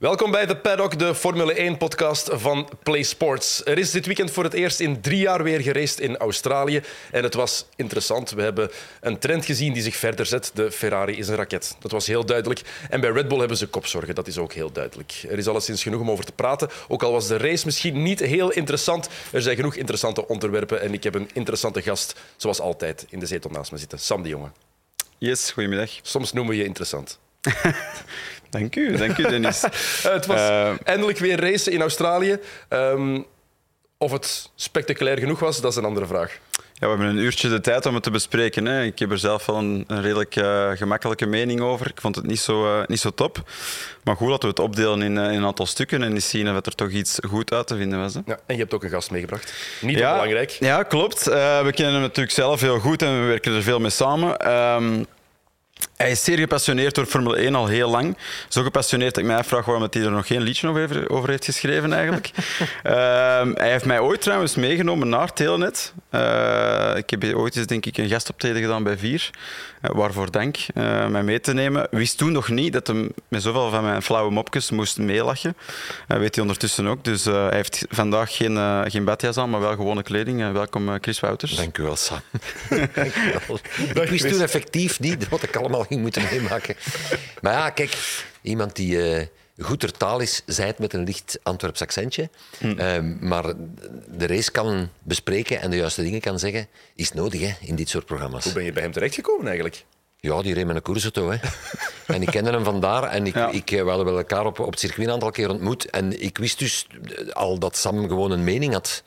[0.00, 3.64] Welkom bij de Paddock, de Formule 1-podcast van Play Sports.
[3.64, 6.82] Er is dit weekend voor het eerst in drie jaar weer geraced in Australië.
[7.10, 8.30] En het was interessant.
[8.30, 10.50] We hebben een trend gezien die zich verder zet.
[10.54, 11.76] De Ferrari is een raket.
[11.80, 12.62] Dat was heel duidelijk.
[12.90, 14.14] En bij Red Bull hebben ze kopzorgen.
[14.14, 15.24] Dat is ook heel duidelijk.
[15.28, 16.68] Er is alleszins genoeg om over te praten.
[16.88, 19.08] Ook al was de race misschien niet heel interessant.
[19.32, 20.80] Er zijn genoeg interessante onderwerpen.
[20.80, 23.98] En ik heb een interessante gast, zoals altijd, in de zetel naast me zitten.
[23.98, 24.50] Sam de Jonge.
[25.18, 25.90] Yes, goedemiddag.
[26.02, 27.18] Soms noemen we je interessant.
[28.50, 29.64] Dank u, dank u Dennis.
[29.64, 29.70] Uh,
[30.12, 32.38] het was uh, eindelijk weer racen in Australië.
[32.68, 33.26] Um,
[33.98, 36.38] of het spectaculair genoeg was, dat is een andere vraag.
[36.52, 38.64] Ja, we hebben een uurtje de tijd om het te bespreken.
[38.64, 38.84] Hè.
[38.84, 41.86] Ik heb er zelf wel een, een redelijk uh, gemakkelijke mening over.
[41.86, 43.50] Ik vond het niet zo, niet zo top.
[44.04, 46.74] Maar goed dat we het opdelen in, in, een aantal stukken en zien of er
[46.74, 48.14] toch iets goed uit te vinden was.
[48.14, 48.20] Hè.
[48.26, 49.52] Ja, en je hebt ook een gast meegebracht.
[49.80, 50.50] Niet ja, belangrijk.
[50.50, 51.24] Ja, klopt.
[51.24, 54.52] we kennen hem natuurlijk zelf heel goed en we werken er veel mee samen.
[54.52, 55.06] Um,
[55.96, 58.16] hij is zeer gepassioneerd door Formule 1 al heel lang.
[58.48, 61.44] Zo gepassioneerd dat ik mij afvraag waarom hij er nog geen liedje over, over heeft
[61.44, 62.30] geschreven eigenlijk.
[62.36, 62.92] uh,
[63.62, 65.92] hij heeft mij ooit trouwens meegenomen naar Telenet.
[66.10, 69.30] Uh, ik heb ooit eens denk ik een gastoptreden gedaan bij Vier.
[69.82, 71.86] Uh, waarvoor dank, uh, mij mee te nemen.
[71.90, 75.56] Wist toen nog niet dat hij met zoveel van mijn flauwe mopjes moest meelachen.
[76.06, 77.04] weet hij ondertussen ook.
[77.04, 80.52] Dus hij heeft vandaag geen, geen badjas aan, maar wel gewone kleding.
[80.52, 81.56] welkom Chris Wouters.
[81.56, 82.20] Dank u wel, Sam.
[82.94, 84.02] dank u wel.
[84.02, 86.76] Ik wist toen effectief niet wat ik allemaal ging moeten meemaken.
[87.42, 89.26] Maar ja, kijk, iemand die uh,
[89.58, 92.30] goed ter taal is, zei het met een licht Antwerps accentje.
[92.58, 92.78] Hmm.
[92.78, 93.54] Uh, maar
[94.08, 97.88] de race kan bespreken en de juiste dingen kan zeggen, is nodig hè, in dit
[97.88, 98.44] soort programma's.
[98.44, 99.84] Hoe ben je bij hem terechtgekomen eigenlijk?
[100.20, 101.30] Ja, die reed met een.
[101.30, 101.36] Hè.
[102.14, 103.02] en ik kende hem vandaar.
[103.02, 103.50] En ik, ja.
[103.50, 105.90] ik, eh, we hadden elkaar op, op het circuit een aantal keer ontmoet.
[105.90, 106.86] En ik wist dus
[107.32, 109.02] al dat Sam gewoon een mening had.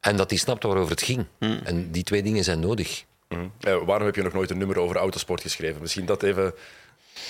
[0.00, 1.26] En dat hij snapte waarover het ging.
[1.38, 1.60] Hmm.
[1.64, 3.04] En die twee dingen zijn nodig.
[3.28, 3.52] Mm.
[3.60, 5.80] Uh, waarom heb je nog nooit een nummer over autosport geschreven?
[5.80, 6.54] Misschien dat even.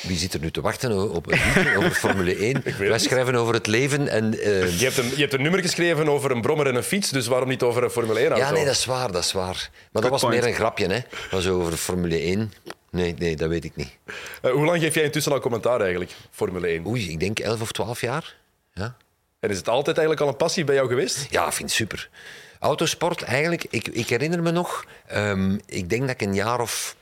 [0.01, 2.63] Wie zit er nu te wachten op een over Formule 1?
[2.79, 4.35] Wij schrijven over het leven en...
[4.35, 4.79] Uh...
[4.79, 7.27] Je, hebt een, je hebt een nummer geschreven over een brommer en een fiets, dus
[7.27, 8.37] waarom niet over een Formule 1-auto?
[8.37, 9.71] Ja, nee, dat is waar, dat is waar.
[9.93, 11.01] Maar dat was meer een grapje, hè.
[11.31, 12.53] was over Formule 1.
[12.91, 13.97] Nee, nee, dat weet ik niet.
[14.43, 16.87] Uh, hoe lang geef jij intussen al commentaar eigenlijk, Formule 1?
[16.87, 18.37] Oei, ik denk 11 of 12 jaar.
[18.75, 18.97] Ja.
[19.41, 21.27] En is het altijd eigenlijk al een passie bij jou geweest?
[21.31, 22.11] Ja, ik vind het super.
[22.59, 26.97] Autosport, eigenlijk, ik, ik herinner me nog, um, ik denk dat ik een jaar of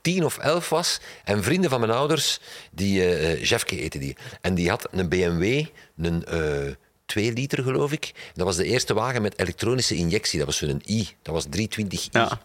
[0.00, 1.00] tien of elf was.
[1.24, 4.16] En vrienden van mijn ouders, die uh, Jefke eten die.
[4.40, 5.64] En die had een BMW,
[5.96, 6.72] een uh,
[7.06, 8.12] 2 liter geloof ik.
[8.34, 10.38] Dat was de eerste wagen met elektronische injectie.
[10.38, 11.08] Dat was zo'n i.
[11.22, 12.10] Dat was 320i.
[12.10, 12.40] Ja.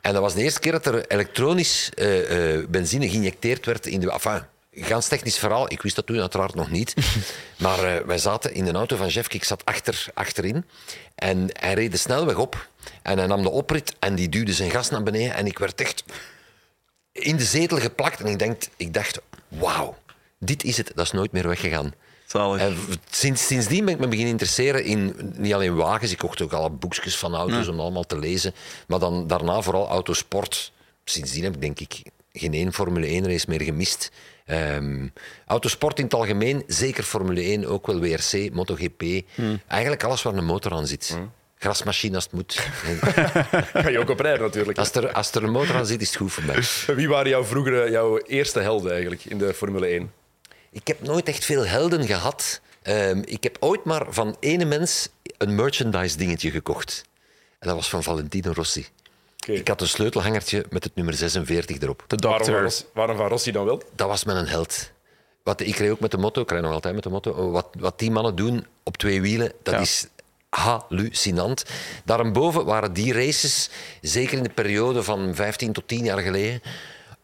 [0.00, 4.00] En dat was de eerste keer dat er elektronisch uh, uh, benzine geïnjecteerd werd in
[4.00, 4.10] de...
[4.10, 4.42] Enfin,
[4.74, 6.94] Gans technisch verhaal, ik wist dat toen uiteraard nog niet.
[7.58, 10.64] Maar uh, wij zaten in de auto van Jeff, ik zat achter, achterin.
[11.14, 12.68] En hij reed de snelweg op.
[13.02, 15.34] En hij nam de oprit en die duwde zijn gas naar beneden.
[15.34, 16.04] En ik werd echt
[17.12, 18.20] in de zetel geplakt.
[18.20, 19.96] En ik, denk, ik dacht, wauw,
[20.38, 20.92] dit is het.
[20.94, 21.94] Dat is nooit meer weggegaan.
[22.58, 22.76] En
[23.10, 26.12] sinds, sindsdien ben ik me beginnen interesseren in niet alleen wagens.
[26.12, 28.54] Ik kocht ook alle boekjes van auto's om allemaal te lezen.
[28.86, 30.72] Maar dan daarna vooral autosport.
[31.04, 32.02] Sindsdien heb ik denk ik
[32.32, 34.10] geen één Formule 1 race meer gemist.
[34.46, 35.12] Um,
[35.46, 39.02] autosport in het algemeen, zeker Formule 1, ook wel WRC, MotoGP.
[39.34, 39.60] Hmm.
[39.66, 41.08] Eigenlijk alles waar een motor aan zit.
[41.08, 41.32] Hmm.
[41.58, 42.54] Grasmachine als het moet.
[43.82, 44.78] Ga je ook op rijden natuurlijk.
[44.78, 46.62] Als er, als er een motor aan zit, is het goed voor mij.
[46.96, 50.12] Wie waren jouw vroegere, jouw eerste helden eigenlijk in de Formule 1?
[50.70, 52.60] Ik heb nooit echt veel helden gehad.
[52.82, 57.04] Um, ik heb ooit maar van ene mens een merchandise dingetje gekocht.
[57.58, 58.86] En dat was van Valentino Rossi.
[59.42, 59.56] Okay.
[59.56, 62.04] Ik had een sleutelhangertje met het nummer 46 erop.
[62.06, 63.82] De waarom, waarom van Rossi dan wel?
[63.94, 64.90] Dat was mijn held.
[65.42, 67.68] Wat, ik kreeg ook met de motto, ik krijg nog altijd met de motto, wat,
[67.78, 70.06] wat die mannen doen op twee wielen, dat is
[70.48, 71.64] hallucinant.
[72.04, 73.70] Daarboven waren die races,
[74.00, 76.62] zeker in de periode van 15 tot 10 jaar geleden,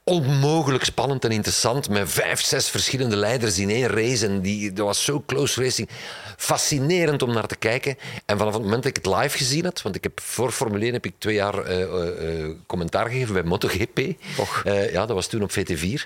[0.09, 1.89] onmogelijk spannend en interessant.
[1.89, 4.27] Met vijf, zes verschillende leiders in één race.
[4.27, 5.89] En die, dat was zo close racing.
[6.37, 7.97] Fascinerend om naar te kijken.
[8.27, 10.85] En vanaf het moment dat ik het live gezien had, want ik heb voor Formule
[10.85, 13.99] 1 heb ik twee jaar uh, uh, commentaar gegeven bij MotoGP.
[13.99, 15.83] Uh, ja, dat was toen op VT4.
[15.83, 15.99] Um,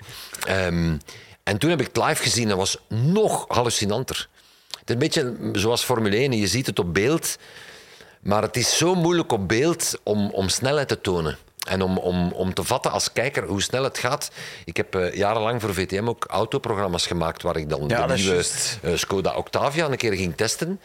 [0.45, 0.97] ehm,
[1.43, 2.47] en toen heb ik het live gezien.
[2.47, 4.29] Dat was nog hallucinanter.
[4.79, 6.31] Het is een beetje zoals Formule 1.
[6.31, 7.37] Je ziet het op beeld.
[8.21, 11.37] Maar het is zo moeilijk op beeld om, om snelheid te tonen.
[11.63, 14.31] En om, om, om te vatten als kijker hoe snel het gaat.
[14.65, 18.43] Ik heb uh, jarenlang voor VTM ook autoprogramma's gemaakt waar ik dan de nieuwe
[18.81, 20.79] uh, Skoda Octavia een keer ging testen.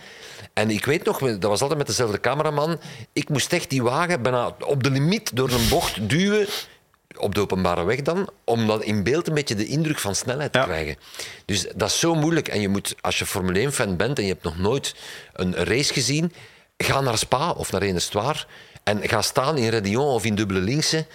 [0.52, 2.80] En ik weet nog, dat was altijd met dezelfde cameraman.
[3.12, 6.46] Ik moest echt die wagen bijna op de limiet door een bocht duwen.
[7.16, 10.52] Op de openbare weg dan, om dan in beeld een beetje de indruk van snelheid
[10.52, 10.96] te krijgen.
[11.44, 12.48] Dus dat is zo moeilijk.
[12.48, 14.94] En je moet, als je Formule 1-fan bent en je hebt nog nooit
[15.32, 16.32] een race gezien,
[16.76, 18.44] ga naar Spa of naar Enestoire
[18.88, 21.06] en ga staan in Redion of in dubbele linkse.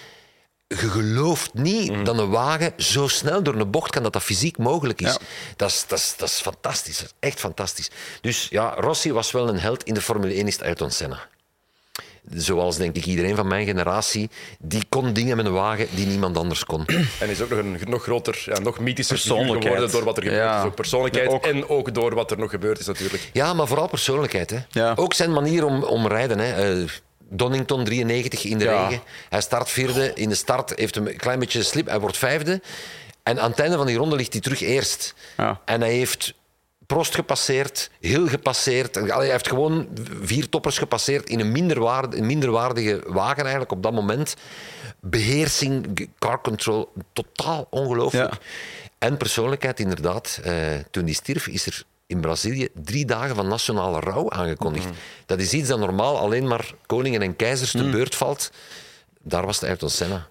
[0.67, 4.57] je gelooft niet dat een wagen zo snel door een bocht kan dat dat fysiek
[4.57, 5.07] mogelijk is.
[5.11, 5.17] Ja.
[5.55, 6.97] Dat, is dat, is, dat is fantastisch.
[6.97, 7.89] Dat is echt fantastisch.
[8.21, 9.83] Dus ja, Rossi was wel een held.
[9.83, 11.19] In de Formule 1 is het Ayrton Senna.
[12.33, 14.29] Zoals denk ik iedereen van mijn generatie.
[14.59, 16.85] Die kon dingen met een wagen die niemand anders kon.
[17.19, 19.63] En is ook nog een nog groter, ja, nog mythischer Persoonlijkheid.
[19.63, 20.59] geworden door wat er gebeurd Ja.
[20.59, 20.65] is.
[20.65, 23.29] Ook persoonlijkheid Ook- en ook door wat er nog gebeurd is natuurlijk.
[23.33, 24.49] Ja, maar vooral persoonlijkheid.
[24.49, 24.57] Hè.
[24.69, 24.93] Ja.
[24.95, 26.39] Ook zijn manier om, om rijden.
[26.39, 26.81] Hè.
[26.81, 26.89] Eh,
[27.33, 28.87] Donington 93 in de Ja.
[28.87, 29.03] regen.
[29.29, 30.11] Hij start vierde.
[30.13, 31.87] In de start heeft hem een klein beetje slip.
[31.87, 32.61] Hij wordt vijfde.
[33.23, 35.13] En aan het einde van die ronde ligt hij terug eerst.
[35.37, 35.61] Ja.
[35.65, 36.33] En hij heeft
[36.87, 38.97] Prost gepasseerd, Hill gepasseerd.
[38.97, 39.87] Allee, Hij heeft gewoon
[40.21, 41.51] vier toppers gepasseerd in een
[42.25, 44.35] minderwaardige, wagen eigenlijk op dat moment.
[44.99, 48.31] Beheersing, car control, totaal ongelooflijk.
[48.33, 48.39] Ja.
[48.97, 50.39] En persoonlijkheid, inderdaad.
[50.43, 50.53] Eh,
[50.91, 51.83] toen hij stierf, is er
[52.13, 54.87] in Brazilië drie dagen van nationale rouw aangekondigd.
[55.25, 58.51] Dat is iets dat normaal alleen maar koningen en keizers te beurt valt.
[59.21, 60.27] Daar was het Ayrton Senna.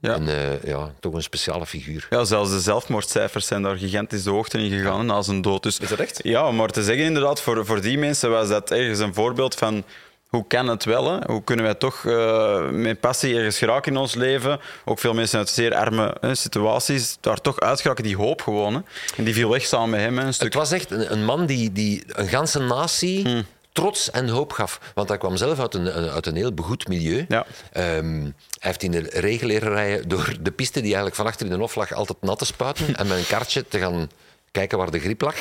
[0.00, 0.14] Ja.
[0.14, 2.06] En eh, ja, toch een speciale figuur.
[2.10, 5.62] Ja, zelfs de zelfmoordcijfers zijn daar gigantisch de hoogte in gegaan na zijn dood.
[5.62, 6.20] Dus, Is dat echt?
[6.22, 9.84] Ja, maar te zeggen, inderdaad, voor, voor die mensen was dat ergens een voorbeeld van
[10.30, 11.12] hoe kan het wel?
[11.12, 11.18] Hè?
[11.26, 14.60] Hoe kunnen wij toch eh, met passie ergens geraken in ons leven?
[14.84, 18.74] Ook veel mensen uit zeer arme hè, situaties daar toch uit geraken, die hoop gewoon.
[18.74, 18.80] Hè?
[19.16, 20.46] En die viel weg samen met hem hè, een stuk.
[20.46, 23.44] Het was echt een, een man die, die een ganse natie Hmm.
[23.72, 24.80] trots en hoop gaf.
[24.94, 27.24] Want hij kwam zelf uit een, uit een heel begoed milieu.
[27.28, 27.46] Ja.
[27.72, 31.46] Ehm, hij heeft in de regen leren rijden door de piste die eigenlijk van achter
[31.46, 34.10] in de hof lag altijd nat te spuiten en met een kartje te gaan
[34.50, 35.36] kijken waar de grip lag.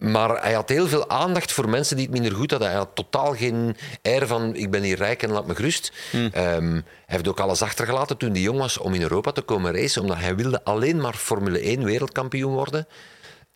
[0.00, 2.68] Maar hij had heel veel aandacht voor mensen die het minder goed hadden.
[2.68, 5.92] Hij had totaal geen air van ik ben hier rijk en laat me gerust.
[6.12, 9.74] Ehm, hij heeft ook alles achtergelaten toen hij jong was om in Europa te komen
[9.74, 10.02] racen.
[10.02, 12.86] Omdat hij wilde alleen maar Formule 1 wereldkampioen worden.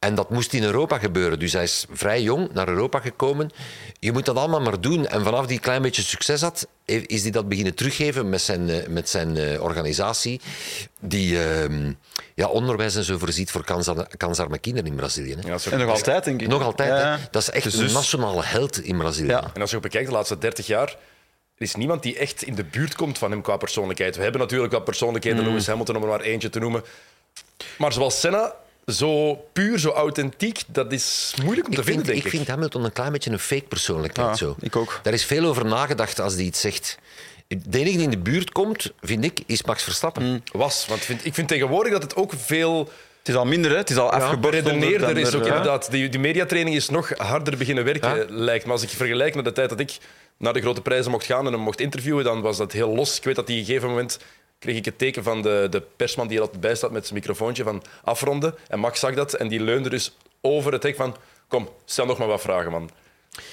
[0.04, 1.38] En dat moest in Europa gebeuren.
[1.38, 3.50] Dus hij is vrij jong naar Europa gekomen.
[3.98, 5.06] Je moet dat allemaal maar doen.
[5.06, 8.86] En vanaf die klein beetje succes had, is hij dat beginnen teruggeven met zijn, eh,
[8.88, 10.40] met zijn eh, organisatie.
[11.00, 11.92] Die ehm,
[12.34, 15.34] ja, onderwijs en zo voorziet voor kansar- kansarme kinderen in Brazilië.
[15.40, 15.48] Hè.
[15.48, 16.48] Ja, En nog altijd, denk ik.
[16.48, 16.88] Nog altijd.
[16.88, 17.02] Ja, hè.
[17.02, 17.18] ja.
[17.30, 19.28] Dat is echt Dus- een nationale held in Brazilië.
[19.28, 19.50] Ja.
[19.54, 20.88] En als je ook bekijkt de laatste 30 jaar,
[21.56, 24.16] er is niemand die echt in de buurt komt van hem qua persoonlijkheid.
[24.16, 25.46] We hebben natuurlijk wat persoonlijkheden, Mm.
[25.48, 26.84] Lewis Hamilton om er maar eentje te noemen.
[27.78, 28.54] Maar zoals Senna,
[28.86, 32.38] zo puur, zo authentiek, dat is moeilijk om Ik te vinden, vind, denk ik ik.
[32.38, 34.28] vind Hamilton een klein beetje een fake persoonlijkheid.
[34.28, 34.56] Ja, zo.
[34.60, 35.00] ik ook.
[35.02, 36.98] Daar is veel over nagedacht als hij iets zegt.
[37.48, 40.22] De enige die in de buurt komt, vind ik, is Max Verstappen.
[40.24, 40.42] Mm.
[40.52, 42.78] Was, want vind, ik vind tegenwoordig dat het ook veel
[43.18, 43.76] Het is al minder, hè?
[43.76, 44.64] het is al afgeborsteld.
[44.64, 45.34] beredeneerder is.
[45.34, 45.48] Ook, ja.
[45.48, 45.90] inderdaad.
[45.90, 48.72] Die, die mediatraining is nog harder beginnen werken, lijkt me.
[48.72, 49.98] Als ik vergelijk met de tijd dat ik
[50.38, 53.16] naar de grote prijzen mocht gaan en hem mocht interviewen, dan was dat heel los.
[53.16, 54.18] Ik weet dat die op een gegeven moment
[54.64, 57.18] kreeg ik het teken van de, de persman die er altijd bij staat met zijn
[57.18, 58.54] microfoontje van afronden.
[58.68, 61.16] En Max zag dat en die leunde dus over het hek van
[61.48, 62.90] kom, stel nog maar wat vragen, man.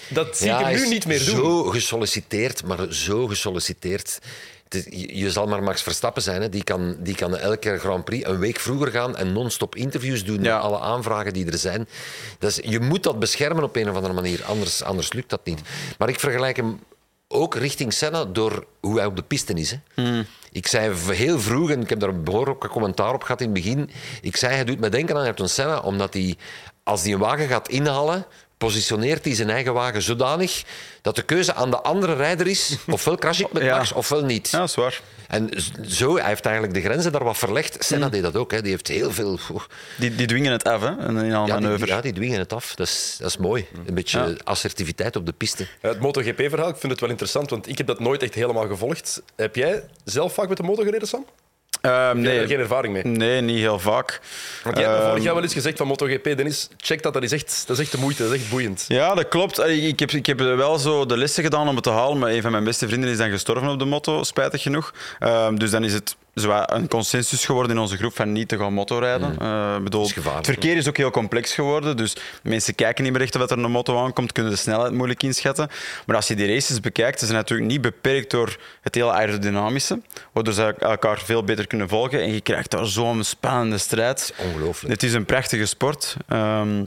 [0.09, 1.35] Dat zie ik hem nu niet meer doen.
[1.35, 4.19] Zo gesolliciteerd, maar zo gesolliciteerd.
[4.89, 6.41] Je zal maar Max Verstappen zijn.
[6.41, 6.49] Hè.
[6.49, 10.43] Die, kan, die kan elke Grand Prix een week vroeger gaan en non-stop interviews doen
[10.43, 10.53] Ja.
[10.55, 11.87] met alle aanvragen die er zijn.
[12.39, 15.61] Dus je moet dat beschermen op een of andere manier, anders, anders lukt dat niet.
[15.97, 16.79] Maar ik vergelijk hem
[17.27, 19.71] ook richting Senna door hoe hij op de piste is.
[19.71, 19.77] Hè.
[19.93, 20.25] Hmm.
[20.51, 23.89] Ik zei heel vroeg, en ik heb daar behoorlijk commentaar op gehad in het begin,
[24.21, 26.35] ik zei, hij doet me denken aan Ayrton Senna, omdat hij,
[26.83, 28.25] als hij een wagen gaat inhalen,
[28.65, 30.63] positioneert hij zijn eigen wagen zodanig
[31.01, 33.77] dat de keuze aan de andere rijder is, ofwel crash ik met Ja.
[33.77, 34.49] Max, ofwel niet.
[34.49, 35.01] Ja, dat is waar.
[35.27, 35.49] En
[35.87, 37.83] zo, hij heeft eigenlijk de grenzen daar wat verlegd.
[37.85, 38.13] Senna Hmm.
[38.13, 38.61] deed dat ook, hè.
[38.61, 39.39] die heeft heel veel...
[39.97, 41.07] Die, die dwingen het af, hè?
[41.07, 41.85] in een Ja, die, manoeuvre.
[41.87, 42.75] ja, die dwingen het af.
[42.75, 43.67] Dat is, dat is mooi.
[43.85, 44.33] Een beetje Ja.
[44.43, 45.67] assertiviteit op de piste.
[45.81, 48.67] Ja, Het MotoGP-verhaal, ik vind het wel interessant, want ik heb dat nooit echt helemaal
[48.67, 49.21] gevolgd.
[49.35, 51.25] Heb jij zelf vaak met de motor gereden, Sam?
[51.81, 52.47] Heb jij nee.
[52.47, 53.03] geen ervaring mee?
[53.03, 54.19] nee, niet heel vaak.
[54.63, 57.13] Want jij hebt me Ehm, vorig jaar wel eens gezegd van MotoGP, Dennis, check dat,
[57.13, 58.85] dat is echt, dat is echt de moeite, dat is echt boeiend.
[58.87, 59.59] Ja, dat klopt.
[59.59, 62.41] Ik heb, ik heb wel zo de lessen gedaan om het te halen, maar een
[62.41, 64.93] van mijn beste vrienden is dan gestorven op de motto, spijtig genoeg.
[65.19, 68.73] Ehm, dus dan is het een consensus geworden in onze groep van niet te gaan
[68.73, 69.39] motorrijden.
[69.39, 73.21] Eh, bedoel, is het verkeer is ook heel complex geworden, dus mensen kijken niet meer
[73.21, 75.69] echt of er een motto aankomt, kunnen de snelheid moeilijk inschatten.
[76.05, 80.01] Maar als je die races bekijkt, ze zijn natuurlijk niet beperkt door het hele aerodynamische,
[80.31, 84.33] waardoor ze elkaar veel beter kunnen volgen en je krijgt daar zo'n spannende strijd.
[84.37, 84.93] Ongelooflijk.
[84.93, 86.15] Het is een prachtige sport.
[86.27, 86.83] Ehm,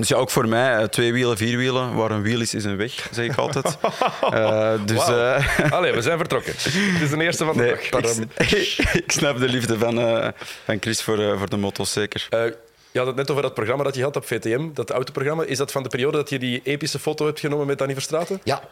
[0.00, 1.94] dus ja, ook voor mij, eh, twee wielen, vier wielen.
[1.94, 3.76] Waar een wiel is, is een weg, zeg ik altijd.
[4.30, 6.52] Eh, dus eh, Allee, we zijn vertrokken.
[6.52, 8.16] Het is de eerste van de nee, dag.
[8.36, 9.94] ik, ik snap de liefde van,
[10.64, 12.28] van Chris voor, voor de motos, zeker.
[12.92, 15.44] Je had het net over dat programma dat je had op VTM, dat autoprogramma.
[15.44, 18.40] Is dat van de periode dat je die epische foto hebt genomen met Danny Verstraeten?
[18.44, 18.60] Ja.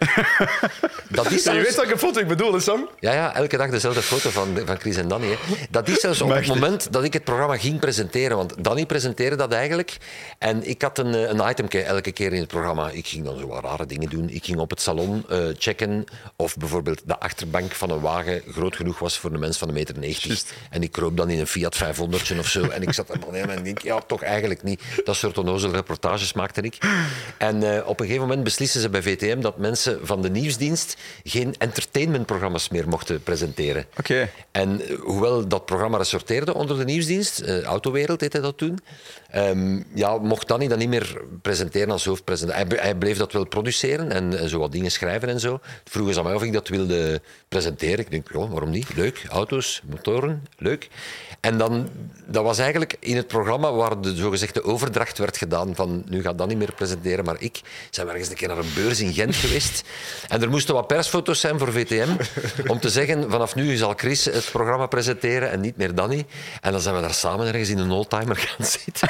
[1.08, 2.88] dat is Ja, je zelfs- weet welke foto ik bedoel, hè, Sam?
[3.00, 5.26] Ja, ja, elke dag dezelfde foto van, van Chris en Danny.
[5.26, 5.37] Hè.
[5.70, 8.37] Dat is zelfs op het moment dat ik het programma ging presenteren.
[8.37, 9.96] Want Danny presenteerde dat eigenlijk.
[10.38, 12.90] En ik had een, eh, een item elke keer in het programma.
[12.90, 14.28] Ik ging dan zo wat rare dingen doen.
[14.28, 16.04] Ik ging op het salon eh, checken
[16.37, 19.75] of bijvoorbeeld de achterbank van een wagen groot genoeg was voor een mens van een
[19.75, 20.25] meter 90.
[20.26, 20.52] Juist.
[20.70, 22.68] En ik kroop dan in een Fiat 500 of zo.
[22.68, 24.83] En ik zat er maar neer en ik denk, ja, toch eigenlijk niet.
[25.05, 26.79] Dat soort onnozele reportages maakte ik.
[27.38, 30.97] En eh, op een gegeven moment beslissen ze bij VTM dat mensen van de nieuwsdienst
[31.25, 33.87] geen entertainmentprogramma's meer mochten presenteren.
[33.99, 34.31] Oké.
[34.50, 38.79] En eh, hoewel dat programma ressorteerde onder de nieuwsdienst, eh, Autowereld heette dat toen,
[39.31, 42.69] ehm, ja, mocht Danny dat niet meer presenteren als hoofdpresentator.
[42.69, 45.61] Hij, hij bleef dat wel produceren en, en zo wat dingen schrijven en zo.
[45.85, 47.99] Vroegen ze aan mij of ik dat wilde presenteren.
[47.99, 48.95] Ik denk, ja, waarom niet?
[48.95, 50.88] Leuk, auto's, motoren, leuk.
[51.40, 51.88] En dan,
[52.26, 56.38] dat was eigenlijk in het programma waar de zogezegde overdracht werd gedaan van nu gaat
[56.38, 57.61] dat niet meer presenteren, maar ik.
[57.90, 59.83] Zijn we ergens een keer naar een beurs in Gent geweest.
[60.28, 62.09] En er moesten wat persfoto's zijn voor VTM
[62.66, 66.26] om te zeggen vanaf nu zal Chris het programma presenteren en niet meer Danny.
[66.61, 69.09] En dan zijn we daar samen ergens in een oldtimer gaan zitten.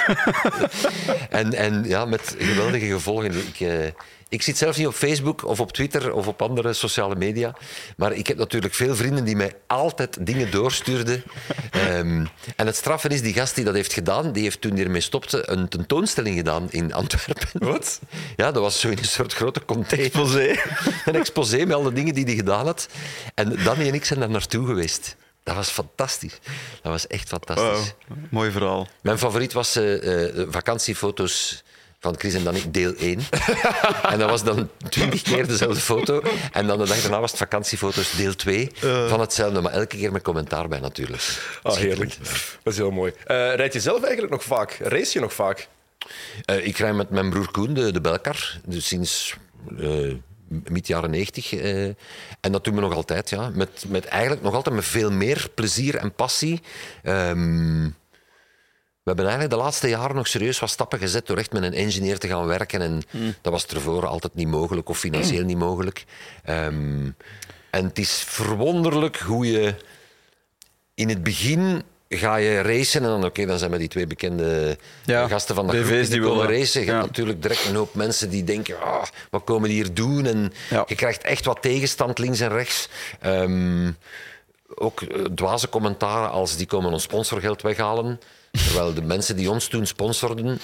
[1.41, 3.37] en, en ja, met geweldige gevolgen.
[3.37, 3.87] Ik, eh,
[4.29, 7.57] ik zit zelf niet op Facebook of op Twitter of op andere sociale media.
[7.97, 11.23] Maar ik heb natuurlijk veel vrienden die mij altijd dingen doorstuurden.
[11.71, 14.85] Ehm, en het straffen is, die gast die dat heeft gedaan, die heeft toen hij
[14.85, 17.49] ermee stopte een tentoonstelling gedaan in Antwerpen.
[17.53, 18.01] Wat?
[18.37, 20.07] Ja, dat was zo in een soort grote container.
[20.07, 20.57] Exposé.
[21.05, 22.89] Een exposé met alle dingen die hij gedaan had.
[23.35, 25.17] En Danny en ik zijn daar naartoe geweest.
[25.43, 26.39] Dat was fantastisch.
[26.83, 27.95] Dat was echt fantastisch.
[28.09, 28.89] Wow, mooi verhaal.
[29.01, 31.63] Mijn favoriet was de vakantiefoto's
[32.01, 33.21] van Chris en Danny, deel 1.
[34.13, 36.23] en dat was dan twintig keer dezelfde foto.
[36.53, 38.71] En dan de dag daarna was het vakantiefoto's deel 2
[39.09, 39.61] van hetzelfde.
[39.61, 41.23] Maar elke keer met commentaar bij natuurlijk.
[41.63, 42.17] Ah, heerlijk.
[42.63, 43.13] Dat is heel mooi.
[43.25, 44.79] Eh rijd je zelf eigenlijk nog vaak?
[44.81, 45.69] Race je nog vaak?
[46.45, 49.37] Eh, ik rij met mijn broer Koen de, de Belkar, dus sinds
[49.79, 50.13] eh
[50.49, 51.53] mid jaren 90.
[51.53, 51.85] eh,
[52.41, 53.51] en dat doen we nog altijd, ja.
[53.55, 56.61] Met, met eigenlijk nog altijd met veel meer plezier en passie.
[57.03, 57.89] Ehm,
[59.09, 61.73] we hebben eigenlijk de laatste jaren nog serieus wat stappen gezet door echt met een
[61.75, 62.81] engineer te gaan werken.
[62.83, 63.03] En
[63.41, 66.05] dat was tevoren altijd niet mogelijk of financieel niet mogelijk.
[66.45, 67.11] Ehm,
[67.71, 69.75] en het is verwonderlijk hoe je
[70.95, 74.79] in het begin ga je racen en dan, oké, dan zijn we die twee bekende
[75.05, 76.85] Ja, gasten van de BV's groep die, die komen willen- racen.
[76.85, 80.27] Je hebt natuurlijk direct een hoop mensen die denken, ah, wat komen die hier doen?
[80.27, 80.85] En Ja.
[80.87, 82.89] je krijgt echt wat tegenstand links en rechts.
[83.21, 83.91] Ehm,
[84.75, 88.21] ook eh, dwaze commentaren als die komen ons sponsorgeld weghalen.
[88.51, 90.61] Terwijl de mensen die ons toen sponsorden,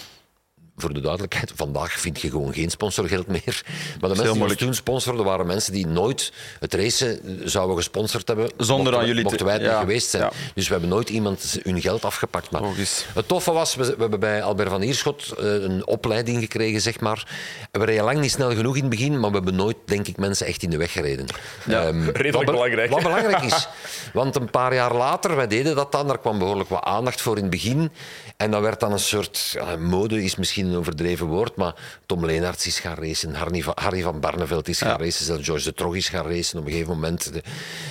[0.77, 3.63] voor de duidelijkheid, vandaag vind je gewoon geen sponsorgeld meer.
[4.01, 8.29] Maar de mensen die ons toen sponsorden waren mensen die nooit het racen zouden gesponsord
[8.29, 8.51] hebben.
[8.57, 10.23] Zonder mochten aan jullie te- Mochten wij het niet ja, geweest zijn.
[10.23, 10.31] ja.
[10.55, 12.51] Dus we hebben nooit iemand hun geld afgepakt.
[12.51, 13.05] Maar Logisch.
[13.15, 17.01] het toffe was, we, we hebben bij Albert van Ierschot eh, een opleiding gekregen, zeg
[17.01, 17.29] maar.
[17.73, 20.17] We reden lang niet snel genoeg in het begin, maar we hebben nooit, denk ik,
[20.17, 21.27] mensen echt in de weg gereden.
[21.67, 22.91] Ja, Ehm, redelijk wat be- belangrijk.
[22.91, 23.69] Wat belangrijk is.
[24.13, 27.37] Want een paar jaar later, wij deden dat dan, daar kwam behoorlijk wat aandacht voor
[27.37, 27.91] in het begin.
[28.37, 31.75] En dat werd dan een soort, ja, mode is misschien een overdreven woord, maar
[32.07, 35.65] Tom Leenaerts is gaan racen, Harry van, Harry van Barneveld is gaan racen, zelfs George
[35.65, 37.33] de Trog is gaan racen op een gegeven moment.
[37.33, 37.43] De-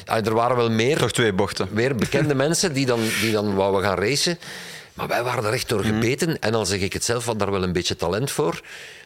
[0.06, 1.68] Ah, er waren wel meer Toch twee bochten.
[1.74, 4.40] weer bekende mensen die dan, die dan wouden gaan racen.
[4.94, 6.40] Maar wij waren er echt door gebeten.
[6.40, 8.62] En dan zeg ik het zelf, had daar wel een beetje talent voor.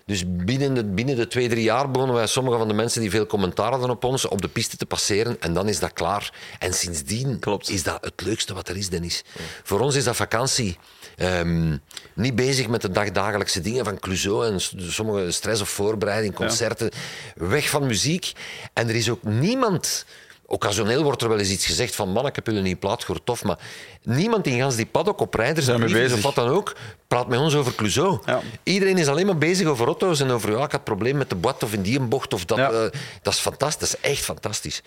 [0.08, 3.10] Dus binnen de, binnen de twee, drie jaar begonnen wij sommige van de mensen die
[3.10, 5.38] veel commentaar hadden op ons op de piste te passeren.
[5.40, 6.34] En dan is dat klaar.
[6.60, 7.70] En sindsdien Klopt.
[7.70, 9.24] is dat het leukste wat er is, Dennis.
[9.64, 10.78] Voor ons is dat vakantie.
[11.16, 11.78] Ehm,
[12.14, 14.60] niet bezig met de dagdagelijkse dingen van Clouseau en
[14.92, 16.90] sommige stress of voorbereiding, concerten.
[17.36, 18.32] Weg van muziek.
[18.74, 20.06] En er is ook niemand
[20.50, 23.26] Occasioneel wordt er wel eens iets gezegd van man, ik heb jullie niet plaat gehoord,
[23.26, 23.44] tof.
[23.44, 23.58] Maar
[24.04, 26.24] niemand in gans die paddock op rijders Zijn briefjes of bezig.
[26.24, 26.76] wat dan ook,
[27.08, 28.20] praat met ons over Clouseau.
[28.26, 28.42] Ja.
[28.64, 31.36] Iedereen is alleen maar bezig over auto's en over ja, ik had probleem met de
[31.36, 32.58] boîte of in die een bocht of dat.
[32.58, 32.72] Ja.
[32.72, 32.90] eh,
[33.22, 34.82] dat is fantastisch, dat is echt fantastisch.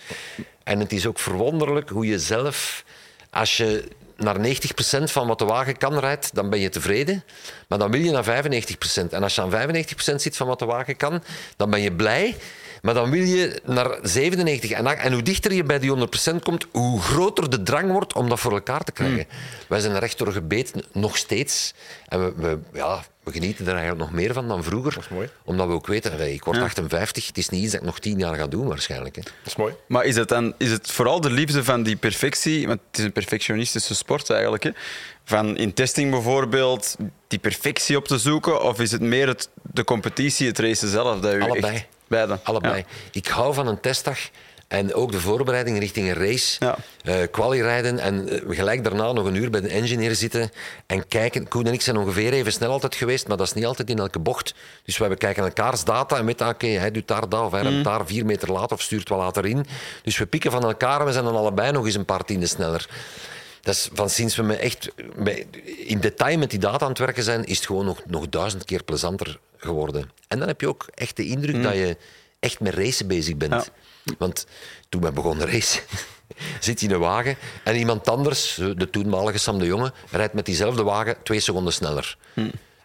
[0.62, 2.84] En het is ook verwonderlijk hoe je zelf,
[3.30, 7.24] als je naar 90% van wat de wagen kan rijdt, dan ben je tevreden.
[7.68, 9.10] Maar dan wil je naar 95%.
[9.10, 11.22] En als je aan 95% zit van wat de wagen kan,
[11.56, 12.36] dan ben je blij.
[12.82, 14.70] Maar dan wil je naar 97.
[14.70, 18.28] En, en hoe dichter je bij die 100% komt, hoe groter de drang wordt om
[18.28, 19.26] dat voor elkaar te krijgen.
[19.68, 21.74] Wij zijn er echt door gebeten, nog steeds.
[22.08, 24.96] En we, we, ja, we genieten er eigenlijk nog meer van dan vroeger.
[24.98, 25.28] is mooi.
[25.44, 28.18] Omdat we ook weten, ik word 58, het is niet iets dat ik nog 10
[28.18, 29.16] jaar ga doen waarschijnlijk.
[29.16, 29.22] Hè.
[29.22, 29.74] Dat is mooi.
[29.86, 32.66] Maar is het, dan, is het vooral de liefde van die perfectie?
[32.66, 34.62] Want het is een perfectionistische sport eigenlijk.
[34.62, 34.70] Hè?
[35.24, 36.96] Van in testing bijvoorbeeld
[37.28, 38.62] die perfectie op te zoeken?
[38.62, 41.20] Of is het meer het, de competitie, het racen zelf?
[41.20, 41.74] Dat u Allebei.
[41.74, 42.38] Echt, beide.
[42.42, 42.76] Allebei.
[42.76, 42.84] Ja.
[43.12, 44.18] Ik hou van een testdag
[44.68, 46.56] En ook de voorbereiding richting een race.
[46.64, 46.76] Ja.
[47.04, 50.50] eh quali rijden en eh, gelijk daarna nog een uur bij de engineer zitten
[50.86, 51.48] en kijken.
[51.48, 53.98] Koen en ik zijn ongeveer even snel altijd geweest, maar dat is niet altijd in
[53.98, 54.54] elke bocht.
[54.84, 57.84] Dus we kijken elkaars data en weten, oké, hij doet daar dat of hij remt
[57.84, 59.66] daar vier meter later of stuurt wat later in.
[60.02, 62.48] Dus we pikken van elkaar en we zijn dan allebei nog eens een paar tienden
[62.48, 62.88] sneller.
[63.60, 64.88] Dat is van sinds we me echt
[65.86, 68.64] in detail met die data aan het werken zijn, is het gewoon nog, nog duizend
[68.64, 70.10] keer plezanter geworden.
[70.28, 71.96] En dan heb je ook echt de indruk dat je
[72.38, 73.52] echt met racen bezig bent.
[73.52, 74.14] Ja.
[74.18, 74.46] Want
[74.88, 75.82] toen we begonnen racen,
[76.60, 80.46] zit je in een wagen en iemand anders, de toenmalige Sam de Jonge, rijdt met
[80.46, 82.16] diezelfde wagen twee seconden sneller.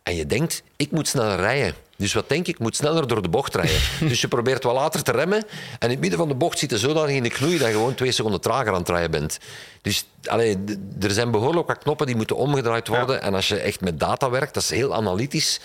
[0.03, 1.75] En je denkt, ik moet sneller rijden.
[1.97, 2.53] Dus wat denk ik?
[2.53, 3.79] Ik moet sneller door de bocht rijden.
[4.09, 5.37] dus je probeert wel later te remmen.
[5.37, 5.47] En
[5.79, 7.95] in het midden van de bocht zit je zodanig in de knoei dat je gewoon
[7.95, 9.37] twee seconden trager aan het rijden bent.
[9.81, 10.57] Dus allee,
[11.01, 13.21] er zijn behoorlijk wat knoppen die moeten omgedraaid worden.
[13.21, 15.59] En als je echt met data werkt, dat is heel analytisch.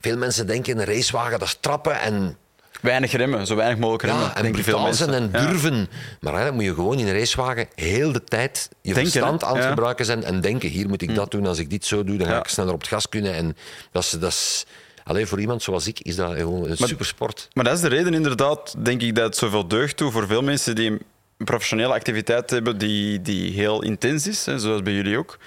[0.00, 2.36] Veel mensen denken, een racewagen, dat is trappen en
[2.80, 4.24] Weinig remmen, zo weinig mogelijk remmen.
[4.24, 5.14] ja, en mensen.
[5.14, 5.46] en Ja.
[5.46, 5.88] durven.
[6.20, 9.54] Maar dan moet je gewoon in een racewagen heel de tijd je Denken, verstand aan
[9.54, 9.68] het Ja.
[9.68, 12.26] gebruiken zijn en denken, hier moet ik dat doen, als ik dit zo doe, dan
[12.26, 13.34] ga ik sneller op het gas kunnen.
[13.34, 13.56] En
[13.92, 14.64] dat is, dat is,
[15.04, 17.48] alleen voor iemand zoals ik is dat gewoon een supersport.
[17.52, 20.42] Maar dat is de reden inderdaad, denk ik, dat het zoveel deugd toe voor veel
[20.42, 25.18] mensen die een professionele activiteit hebben die, die heel intens is, hè, zoals bij jullie
[25.18, 25.38] ook.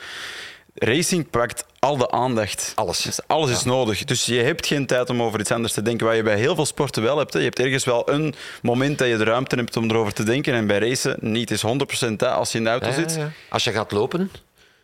[0.80, 2.72] Racing pakt al de aandacht.
[2.76, 3.02] Alles.
[3.02, 4.04] Dus alles is nodig.
[4.04, 6.08] Dus je hebt geen tijd om over iets anders te denken.
[6.08, 7.34] Wat je bij heel veel sporten wel hebt.
[7.34, 7.40] Hè.
[7.40, 10.54] Je hebt ergens wel een moment dat je de ruimte hebt om erover te denken.
[10.54, 11.50] En bij racen niet.
[11.50, 13.16] Het is 100% dat als je in de auto Ja, zit.
[13.16, 13.32] ja.
[13.50, 14.32] Als je gaat lopen,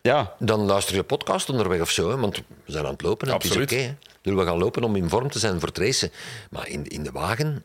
[0.01, 2.09] Ja, dan luister je podcast onderweg of zo.
[2.09, 3.71] Hè, want we zijn aan het lopen en Absoluut.
[3.71, 3.87] is oké.
[3.87, 3.93] hè.
[4.21, 6.11] Dus we gaan lopen om in vorm te zijn voor het racen.
[6.49, 7.63] Maar in, in de wagen,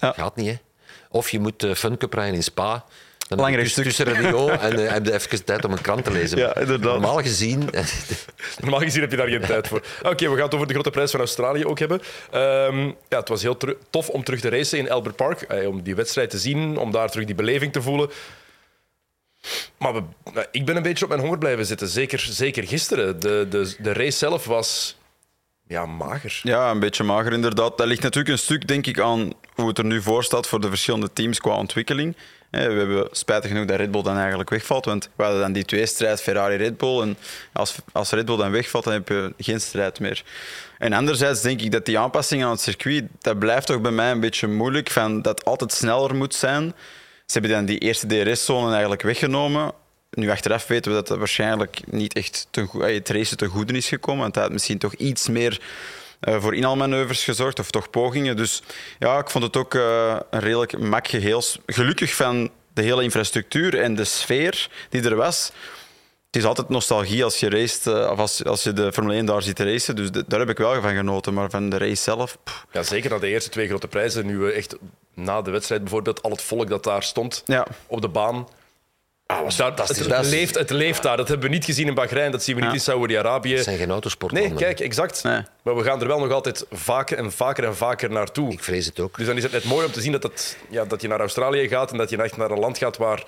[0.00, 0.12] Ja.
[0.12, 0.46] gaat niet.
[0.48, 0.56] Hè.
[1.10, 1.72] Of je moet uh,
[2.10, 2.84] rijden in Spa.
[3.30, 4.14] Dan heb je Belangrijk tussen, stuk.
[4.14, 6.38] tussen radio en uh, heb je even tijd om een krant te lezen.
[6.38, 6.92] Ja, inderdaad.
[6.92, 7.68] Normaal gezien...
[8.60, 9.82] Normaal gezien heb je daar geen tijd voor.
[10.02, 12.00] Oké, we gaan het over de grote prijs van Australië ook hebben.
[12.30, 13.56] Ehm, ja, het was heel
[13.90, 15.40] tof om terug te racen in Albert Park.
[15.42, 18.10] eh, om die wedstrijd te zien, om daar terug die beleving te voelen.
[19.78, 20.02] Maar we-
[20.34, 21.88] nou, ik ben een beetje op mijn honger blijven zitten.
[21.88, 23.20] Zeker, zeker gisteren.
[23.20, 24.96] De, de, de race zelf was
[25.68, 26.40] ja, mager.
[26.42, 27.78] Ja, een beetje mager inderdaad.
[27.78, 30.60] Dat ligt natuurlijk een stuk, denk ik, aan hoe het er nu voor staat voor
[30.60, 32.16] de verschillende teams qua ontwikkeling.
[32.50, 35.64] We hebben spijtig genoeg dat Red Bull dan eigenlijk wegvalt, want we hadden dan die
[35.64, 37.00] twee strijd Ferrari-Red Bull.
[37.00, 37.16] En
[37.52, 40.22] als, als Red Bull dan wegvalt, dan heb je geen strijd meer.
[40.78, 44.10] En anderzijds denk ik dat die aanpassing aan het circuit, dat blijft toch bij mij
[44.10, 46.74] een beetje moeilijk, van dat altijd sneller moet zijn.
[47.26, 49.72] Ze hebben dan die eerste DRS-zone eigenlijk weggenomen.
[50.10, 53.72] Nu achteraf weten we dat dat waarschijnlijk niet echt goe- eh, het racen ten goede
[53.72, 54.20] is gekomen.
[54.20, 55.60] Want dat had misschien toch iets meer
[56.20, 58.36] voor inhaalmanoeuvres gezorgd, of toch pogingen.
[58.36, 58.62] Dus
[58.98, 61.42] ja, ik vond het ook eh, een redelijk mak geheel.
[61.66, 65.52] Gelukkig van de hele infrastructuur en de sfeer die er was.
[66.26, 69.24] Het is altijd nostalgie als je racet, eh, of als, als je de Formule 1
[69.26, 69.96] daar ziet racen.
[69.96, 71.34] Dus de- daar heb ik wel van genoten.
[71.34, 72.36] Maar van de race zelf...
[72.44, 74.26] pff, Ja, zeker na de eerste twee grote prijzen.
[74.26, 74.76] Nu we echt
[75.14, 77.66] na de wedstrijd bijvoorbeeld al het volk dat daar stond Ja.
[77.86, 78.48] op de baan.
[79.30, 79.98] Ah, was Daar, fantastisch.
[79.98, 81.16] het, Dat is- leeft, het leeft daar.
[81.16, 82.30] Dat hebben we niet gezien in Bahrein.
[82.32, 83.54] Dat zien we niet in Saoedi-Arabië.
[83.54, 84.50] Het zijn geen autosportmannen.
[84.50, 85.22] Nee, kijk, exact.
[85.22, 85.42] Nee.
[85.62, 88.52] Maar we gaan er wel nog altijd vaker en vaker en vaker naartoe.
[88.52, 89.16] Ik vrees het ook.
[89.16, 91.20] Dus dan is het net mooi om te zien dat, het, ja, dat je naar
[91.20, 93.22] Australië gaat en dat je echt naar een land gaat waar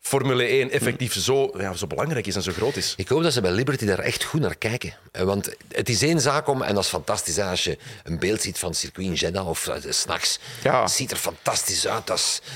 [0.00, 2.94] Formule 1 effectief zo, ja, zo belangrijk is en zo groot is.
[2.96, 4.94] Ik hoop dat ze bij Liberty daar echt goed naar kijken.
[5.12, 8.18] Eh, Want het is één zaak om, en dat is fantastisch, hè, als je een
[8.18, 10.38] beeld ziet van circuit in Jeddah of uh, s'nachts.
[10.62, 10.80] Ja.
[10.82, 12.06] Het ziet er fantastisch uit.
[12.06, 12.50] Dat is eh,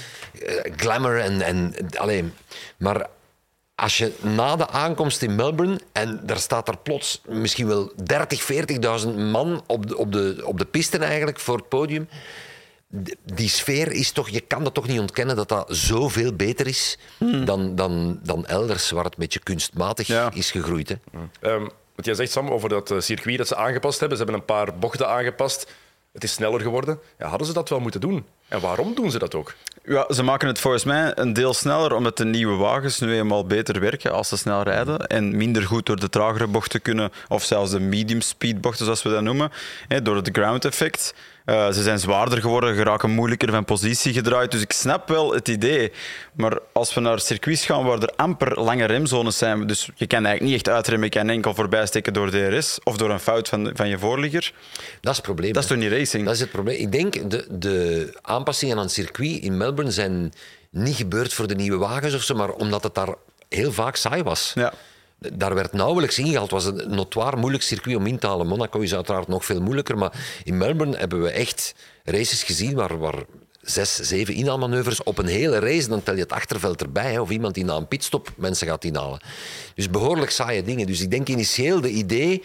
[0.77, 1.43] glamour en...
[1.43, 2.35] en alleen.
[2.77, 3.07] Maar
[3.75, 8.53] als je na de aankomst in Melbourne en daar staat er plots misschien wel 30,
[9.05, 12.09] 40.000 man op de, op, de, op de piste eigenlijk voor het podium.
[13.35, 16.99] Die sfeer is toch, je kan dat toch niet ontkennen dat dat zoveel beter is
[17.45, 20.31] dan, dan, dan elders waar het een beetje kunstmatig Ja.
[20.35, 20.89] is gegroeid.
[20.89, 20.95] Hè.
[21.41, 24.19] Ehm, wat jij zegt, Sam, over dat eh, circuit dat ze aangepast hebben.
[24.19, 25.71] Ze hebben een paar bochten aangepast.
[26.13, 26.99] Het is sneller geworden.
[27.19, 28.27] Ja, hadden ze dat wel moeten doen?
[28.51, 29.55] En waarom doen ze dat ook?
[29.85, 33.45] Ja, ze maken het volgens mij een deel sneller, omdat de nieuwe wagens nu eenmaal
[33.45, 35.07] beter werken als ze snel rijden.
[35.07, 39.03] En minder goed door de tragere bochten kunnen, of zelfs de medium speed bochten, zoals
[39.03, 39.51] we dat noemen,
[39.89, 41.15] hè, door het ground effect.
[41.51, 44.51] Eh, ze zijn zwaarder geworden, geraken moeilijker van positie gedraaid.
[44.51, 45.93] Dus ik snap wel het idee.
[46.33, 50.25] Maar als we naar circuits gaan waar er amper lange remzones zijn, dus je kan
[50.25, 53.71] eigenlijk niet echt uitremmen, je kan enkel voorbijsteken door DRS of door een fout van,
[53.75, 54.53] van je voorligger.
[55.01, 55.53] Dat is het probleem.
[55.53, 56.25] Dat is toch niet racing?
[56.25, 56.77] Dat is het probleem.
[56.77, 60.33] Ik denk de, de aanpassingen aan het circuit in Melbourne zijn
[60.71, 63.15] niet gebeurd voor de nieuwe wagens of zo, maar omdat het daar
[63.49, 64.53] heel vaak saai was.
[64.55, 64.73] Ja.
[65.33, 66.51] Daar werd nauwelijks ingehaald.
[66.51, 68.47] Het was een notoir moeilijk circuit om in te halen.
[68.47, 69.99] Monaco is uiteraard nog veel moeilijker.
[69.99, 73.25] Maar in Melbourne hebben we echt races gezien waar, waar
[73.61, 75.89] zes, zeven inhaalmanoeuvres op een hele race.
[75.89, 77.19] Dan tel je het achterveld erbij.
[77.19, 79.21] Of iemand die na een pitstop mensen gaat inhalen.
[79.75, 80.87] Dus behoorlijk saaie dingen.
[80.87, 82.43] Dus ik denk initieel de idee...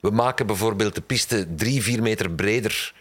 [0.00, 2.92] We maken bijvoorbeeld de piste drie, vier meter breder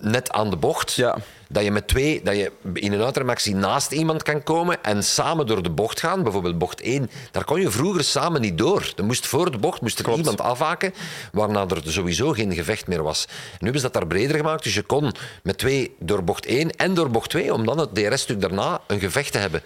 [0.00, 0.92] net aan de bocht.
[0.92, 1.16] Ja.
[1.48, 5.46] Dat je met twee, dat je in een uitremactie naast iemand kan komen en samen
[5.46, 6.22] door de bocht gaan.
[6.22, 7.10] Bijvoorbeeld bocht 1.
[7.30, 8.92] Daar kon je vroeger samen niet door.
[8.96, 10.18] Er moest voor de bocht moest er Klopt.
[10.18, 10.94] iemand afhaken,
[11.32, 13.26] waarna er sowieso geen gevecht meer was.
[13.28, 16.70] Nu hebben ze dat daar breder gemaakt, dus je kon met twee door bocht 1
[16.70, 19.62] en door bocht 2, om dan het DRS-stuk daarna een gevecht te hebben.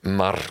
[0.00, 0.50] Maar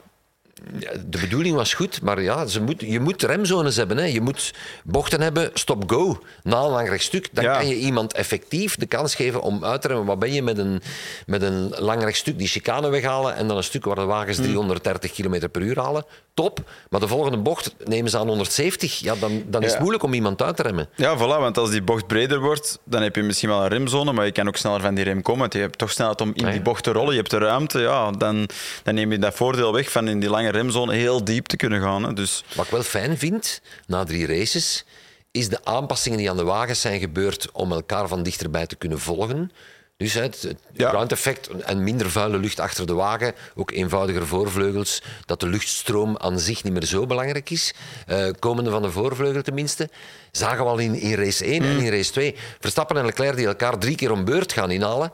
[1.05, 3.97] de bedoeling was goed, maar ja, ze moet, je moet remzones hebben.
[3.97, 4.05] Hè.
[4.05, 7.27] Je moet bochten hebben, stop-go, na een lang rechtstuk.
[7.31, 7.53] Dan Ja.
[7.57, 10.05] kan je iemand effectief de kans geven om uit te remmen.
[10.05, 10.81] Wat ben je met een,
[11.25, 14.45] met een lang rechtstuk, die chicane weghalen en dan een stuk waar de wagens Hmm.
[14.45, 16.05] 330 km per uur halen?
[16.33, 16.59] Top.
[16.89, 18.99] Maar de volgende bocht nemen ze aan 170.
[18.99, 20.89] Ja, dan, dan is het moeilijk om iemand uit te remmen.
[20.95, 24.11] Ja, voilà, want als die bocht breder wordt, dan heb je misschien wel een remzone,
[24.13, 25.39] maar je kan ook sneller van die rem komen.
[25.39, 27.37] want Je hebt toch snelheid om in Ja, die bocht te rollen, je hebt de
[27.37, 28.49] ruimte, ja, dan,
[28.83, 31.81] dan neem je dat voordeel weg van in die lange remzone heel diep te kunnen
[31.81, 32.03] gaan.
[32.03, 32.13] Hè.
[32.13, 34.85] Dus Wat ik wel fijn vind, na drie races,
[35.31, 38.99] is de aanpassingen die aan de wagens zijn gebeurd om elkaar van dichterbij te kunnen
[38.99, 39.51] volgen.
[39.97, 40.89] Dus het, het Ja.
[40.89, 46.17] ground effect en minder vuile lucht achter de wagen, ook eenvoudiger voorvleugels, dat de luchtstroom
[46.17, 47.73] aan zich niet meer zo belangrijk is,
[48.07, 49.89] eh, komende van de voorvleugel tenminste,
[50.31, 52.35] zagen we al in, in race 1 en in race 2.
[52.59, 55.11] Verstappen en Leclerc die elkaar drie keer om beurt gaan inhalen.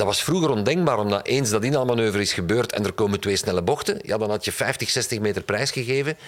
[0.00, 3.62] Dat was vroeger ondenkbaar, omdat eens dat inhaalmanoeuvre is gebeurd en er komen twee snelle
[3.62, 6.18] bochten, ja, dan had je 50, 60 meter prijs gegeven.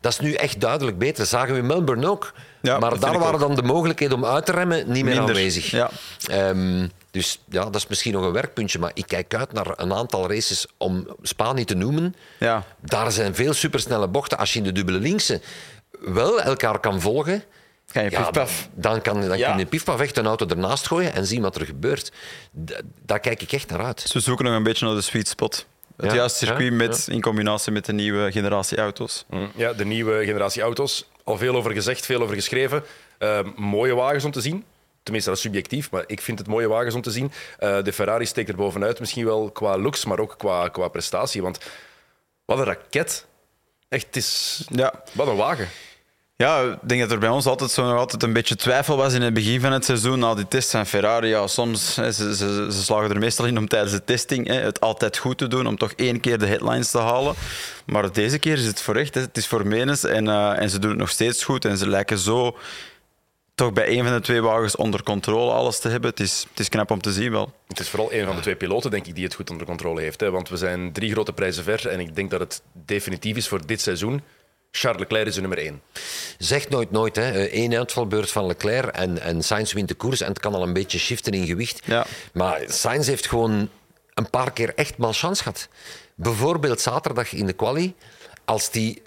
[0.00, 1.16] Dat is nu echt duidelijk beter.
[1.16, 2.32] Dat zagen we in Melbourne ook.
[2.62, 3.40] Ja, maar daar waren ook.
[3.40, 5.70] dan de mogelijkheden om uit te remmen niet meer Minder, aanwezig.
[5.70, 5.90] ja.
[6.26, 8.78] Ehm, dus ja, dat is misschien nog een werkpuntje.
[8.78, 12.14] Maar ik kijk uit naar een aantal races om Spa niet te noemen.
[12.38, 14.38] ja, Daar zijn veel supersnelle bochten.
[14.38, 15.40] Als je in de dubbele linkse
[16.00, 17.42] wel elkaar kan volgen,
[17.92, 18.30] ga je ja,
[18.74, 19.50] dan, kan, dan Ja.
[19.50, 22.12] kun je piefpaf echt een auto ernaast gooien en zien wat er gebeurt.
[22.64, 24.00] D- daar kijk ik echt naar uit.
[24.00, 25.66] Ze zoeken nog een beetje naar de sweet spot.
[25.96, 29.24] Het Ja, juiste circuit ja, met, in combinatie met de nieuwe generatie auto's.
[29.56, 31.08] Ja, de nieuwe generatie auto's.
[31.24, 32.82] Al veel over gezegd, veel over geschreven.
[33.18, 34.64] Eh, mooie wagens om te zien.
[35.02, 37.32] Tenminste, dat is subjectief, maar ik vind het mooie wagens om te zien.
[37.58, 41.42] Eh, de Ferrari steekt er bovenuit, misschien wel qua looks, maar ook qua, qua prestatie.
[41.42, 41.58] Want
[42.44, 43.26] wat een raket.
[43.88, 44.62] Echt, het is...
[44.68, 45.02] Ja.
[45.12, 45.68] Wat een wagen.
[46.40, 49.22] Ja, ik denk dat er bij ons altijd, zo altijd een beetje twijfel was in
[49.22, 50.18] het begin van het seizoen.
[50.18, 53.92] Na die tests van Ferrari, ja, soms, hè, ze, slagen er meestal in om tijdens
[53.92, 56.98] de testing hè, het altijd goed te doen, om toch één keer de headlines te
[56.98, 57.34] halen.
[57.86, 60.78] Maar deze keer is het voor echt, het is voor menens en, eh, en ze
[60.78, 61.64] doen het nog steeds goed.
[61.64, 62.56] En ze lijken zo
[63.54, 66.10] toch bij één van de twee wagens onder controle alles te hebben.
[66.10, 67.52] Het is, het is knap om te zien wel.
[67.68, 70.00] Het is vooral een van de twee piloten, denk ik, die het goed onder controle
[70.00, 70.20] heeft.
[70.20, 70.30] Hè?
[70.30, 73.66] Want we zijn drie grote prijzen ver en ik denk dat het definitief is voor
[73.66, 74.22] dit seizoen.
[74.70, 75.80] Charles Leclerc is de nummer één.
[76.38, 77.16] Zegt nooit nooit.
[77.16, 77.54] Hè.
[77.54, 80.20] Eén uitvalbeurt van Leclerc en, en Sainz wint de koers.
[80.20, 81.80] En het kan al een beetje shiften in gewicht.
[81.84, 82.06] Ja.
[82.32, 83.68] Maar Sainz heeft gewoon
[84.14, 85.68] een paar keer echt malchance gehad.
[86.14, 87.94] Bijvoorbeeld zaterdag in de quali.
[88.44, 89.02] Als die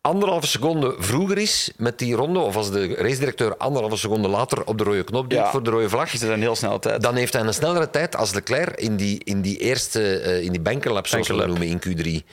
[0.00, 4.78] anderhalve seconde vroeger is met die ronde, of als de racedirecteur anderhalve seconde later op
[4.78, 5.50] de rode knop duwt Ja.
[5.50, 7.02] voor de rode vlag, Is een heel snel tijd?
[7.02, 10.52] dan heeft hij een snellere tijd als Leclerc in die, in die eerste, eh, in
[10.52, 12.26] die bankerlap, zoals we noemen, in Q3.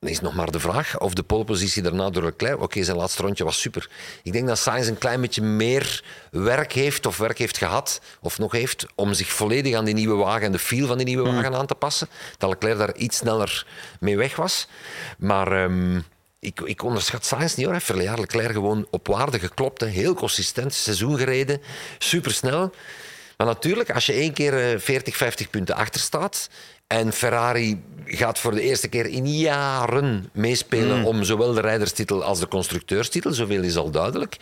[0.00, 2.62] Dan is nog maar de vraag of de polepositie daarna door Leclerc...
[2.62, 3.90] Oké, zijn laatste rondje was super.
[4.22, 8.38] Ik denk dat Sainz een klein beetje meer werk heeft, of werk heeft gehad, of
[8.38, 11.30] nog heeft, om zich volledig aan die nieuwe wagen en de feel van die nieuwe
[11.30, 12.08] wagen aan te passen.
[12.36, 13.66] Dat Leclerc daar iets sneller
[14.00, 14.68] mee weg was.
[15.18, 15.52] Maar...
[15.64, 16.00] ehm,
[16.40, 17.74] ik, ik onderschat Sainz niet hoor.
[17.74, 19.80] Hij heeft verleden jaar Leclerc gewoon op waarde geklopt.
[19.80, 19.86] Hè.
[19.86, 21.62] Heel consistent, seizoen gereden,
[21.98, 22.72] supersnel.
[23.36, 26.48] Maar natuurlijk, als je één keer eh, 40, 50 punten achter staat
[26.88, 32.40] en Ferrari gaat voor de eerste keer in jaren meespelen om zowel de rijderstitel als
[32.40, 34.36] de constructeurstitel, zoveel is al duidelijk.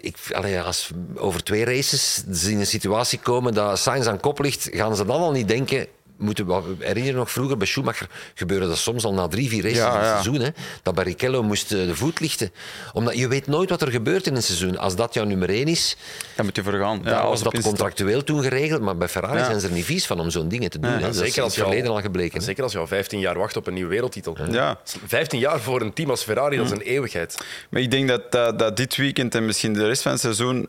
[0.00, 4.38] Ik, allee, als over twee races ze in een situatie komen dat Sainz aan kop
[4.38, 5.86] ligt, gaan ze dan al niet denken.
[6.18, 9.62] Moeten we, herinner je nog vroeger bij Schumacher gebeurde dat soms al na drie, vier
[9.62, 10.12] races Ja, in het ja.
[10.22, 10.40] seizoen.
[10.40, 10.48] Hè,
[10.82, 12.50] dat Barrichello moest eh, de voet lichten.
[12.92, 14.78] Omdat je weet nooit wat er gebeurt in een seizoen.
[14.78, 15.96] Als dat jouw nummer één is,
[16.36, 17.02] Daar moet je voor gaan.
[17.02, 19.44] dan Ja, was dat contractueel toen geregeld, maar bij Ferrari Ja.
[19.44, 20.90] zijn ze er niet vies van om zo'n dingen te doen.
[20.90, 21.00] hè.
[21.00, 22.42] Dat is in zeker het als je al- verleden al gebleken.
[22.42, 24.36] Zeker als je al 15 jaar wacht op een nieuwe wereldtitel.
[24.50, 24.78] Ja.
[25.06, 27.36] 15 jaar voor een team als Ferrari, dat is een eeuwigheid.
[27.70, 30.68] Maar ik denk dat, dat, dat dit weekend en misschien de rest van het seizoen.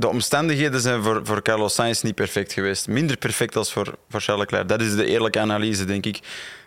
[0.00, 2.88] De omstandigheden zijn voor, Carlos Sainz niet perfect geweest.
[2.88, 4.68] Minder perfect als voor, voor Charles Leclerc.
[4.68, 6.20] Dat is de eerlijke analyse, denk ik.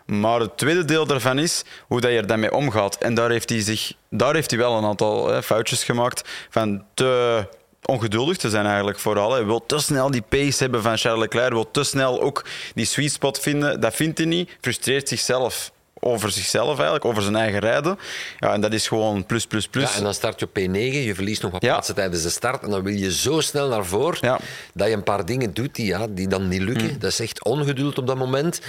[0.05, 2.97] Maar het tweede deel daarvan is hoe dat je er dan mee omgaat.
[2.97, 6.29] En daar heeft hij, zich, daar heeft hij wel een aantal hè, foutjes gemaakt.
[6.49, 7.45] Van te
[7.81, 9.31] ongeduldig te zijn eigenlijk vooral.
[9.31, 11.51] Hij wil te snel die pace hebben van Charles Leclerc.
[11.51, 13.79] wil te snel ook die sweet spot vinden.
[13.79, 14.57] Dat vindt hij niet.
[14.61, 15.71] Frustreert zichzelf
[16.03, 17.99] over zichzelf eigenlijk, over zijn eigen rijden.
[18.39, 19.91] Ja, en dat is gewoon plus, plus, plus.
[19.91, 21.71] Ja, en dan start je op P9, je verliest nog wat Ja.
[21.71, 22.63] plaatsen tijdens de start.
[22.63, 24.33] En dan wil je zo snel naar voren Ja.
[24.33, 24.39] Mm.
[24.73, 26.99] dat je een paar dingen doet die, ja, die dan niet lukken.
[26.99, 28.61] Dat is echt ongeduld op dat moment.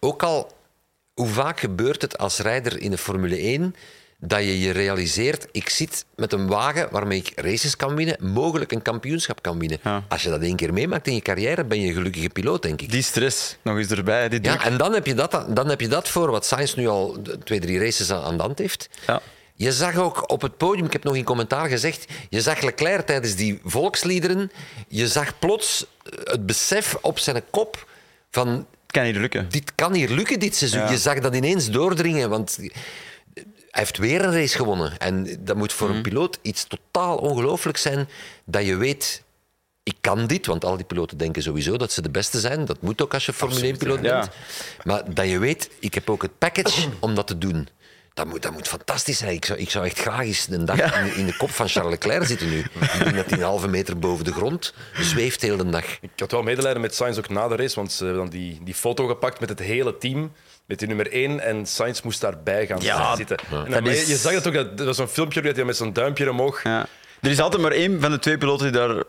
[0.00, 0.52] Ook al,
[1.14, 3.74] hoe vaak gebeurt het als rijder in de Formule 1
[4.20, 8.72] dat je je realiseert, ik zit met een wagen waarmee ik races kan winnen, mogelijk
[8.72, 9.78] een kampioenschap kan winnen.
[9.82, 10.04] Ja.
[10.08, 12.80] Als je dat één keer meemaakt in je carrière, ben je een gelukkige piloot, denk
[12.82, 12.90] ik.
[12.90, 14.42] Die stress nog eens erbij, die.
[14.42, 17.16] Ja, en dan heb, je dat, dan heb je dat voor wat Sainz nu al
[17.44, 18.88] twee, drie races aan, aan de hand heeft.
[19.06, 19.20] Ja.
[19.54, 23.06] Je zag ook op het podium, ik heb nog in commentaar gezegd, je zag Leclerc
[23.06, 24.50] tijdens die volksliederen,
[24.88, 25.86] je zag plots
[26.24, 27.88] het besef op zijn kop
[28.30, 29.46] van Het kan niet lukken.
[29.50, 30.80] dit kan hier lukken dit seizoen.
[30.80, 30.90] Ja.
[30.90, 32.58] Je zag dat ineens doordringen, want
[33.70, 34.98] hij heeft weer een race gewonnen.
[34.98, 35.96] En dat moet voor Mhm.
[35.96, 38.08] een piloot iets totaal ongelooflijk zijn,
[38.44, 39.22] dat je weet,
[39.82, 42.64] ik kan dit, want al die piloten denken sowieso dat ze de beste zijn.
[42.64, 44.18] Dat moet ook als je Formule 1-piloot ja.
[44.20, 44.30] bent.
[44.84, 47.68] Maar dat je weet, ik heb ook het package om dat te doen.
[48.14, 49.32] Dat moet, dat moet fantastisch zijn.
[49.32, 51.90] Ik zou, ik zou echt graag eens een dag in, in de kop van Charles
[51.90, 52.58] Leclerc zitten nu.
[52.58, 55.84] Ik denk dat hij een halve meter boven de grond zweeft heel de dag.
[56.00, 58.60] Ik had wel medelijden met Sainz ook na de race, want ze hebben dan die,
[58.62, 60.32] die foto gepakt met het hele team.
[60.70, 63.36] Met die nummer 1 en Sainz moest daarbij gaan Ja, zitten.
[63.36, 65.56] En dan, dat je- is- Je zag het ook, dat, dat was zo'n filmpje dat
[65.56, 66.62] hij met zo'n duimpje omhoog.
[66.62, 66.86] Ja.
[67.20, 69.02] Er is altijd maar één van de twee piloten die daar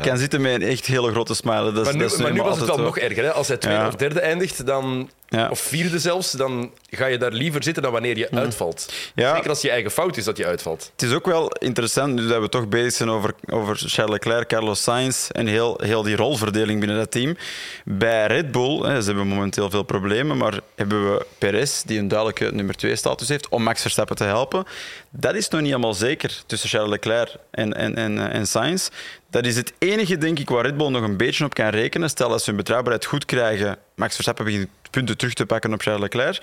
[0.00, 1.72] kan zitten met een echt hele grote smile.
[1.72, 3.24] Dat Maar nu, dat is maar nu was het wel nog erger.
[3.24, 3.32] Hè?
[3.32, 3.86] Als hij tweede Ja.
[3.86, 5.10] of derde eindigt, dan,
[5.50, 8.92] of vierde zelfs, dan ga je daar liever zitten dan wanneer je uitvalt.
[9.14, 9.34] Ja.
[9.34, 10.90] Zeker als je eigen fout is dat je uitvalt.
[10.92, 14.48] Het is ook wel interessant, nu dat we toch bezig zijn over, over Charles Leclerc,
[14.48, 17.36] Carlos Sainz en heel, heel die rolverdeling binnen dat team.
[17.84, 22.08] Bij Red Bull, hè, ze hebben momenteel veel problemen, maar hebben we Perez, die een
[22.08, 24.64] duidelijke nummer 2 status heeft, om Max Verstappen te helpen.
[25.10, 28.88] Dat is nog niet helemaal zeker tussen Charles Leclerc en, en, en, en Sainz.
[29.32, 32.08] Dat is het enige, denk ik, waar Red Bull nog een beetje op kan rekenen.
[32.10, 35.80] Stel dat ze hun betrouwbaarheid goed krijgen, Max Verstappen begint punten terug te pakken op
[35.82, 36.42] Charles Leclerc,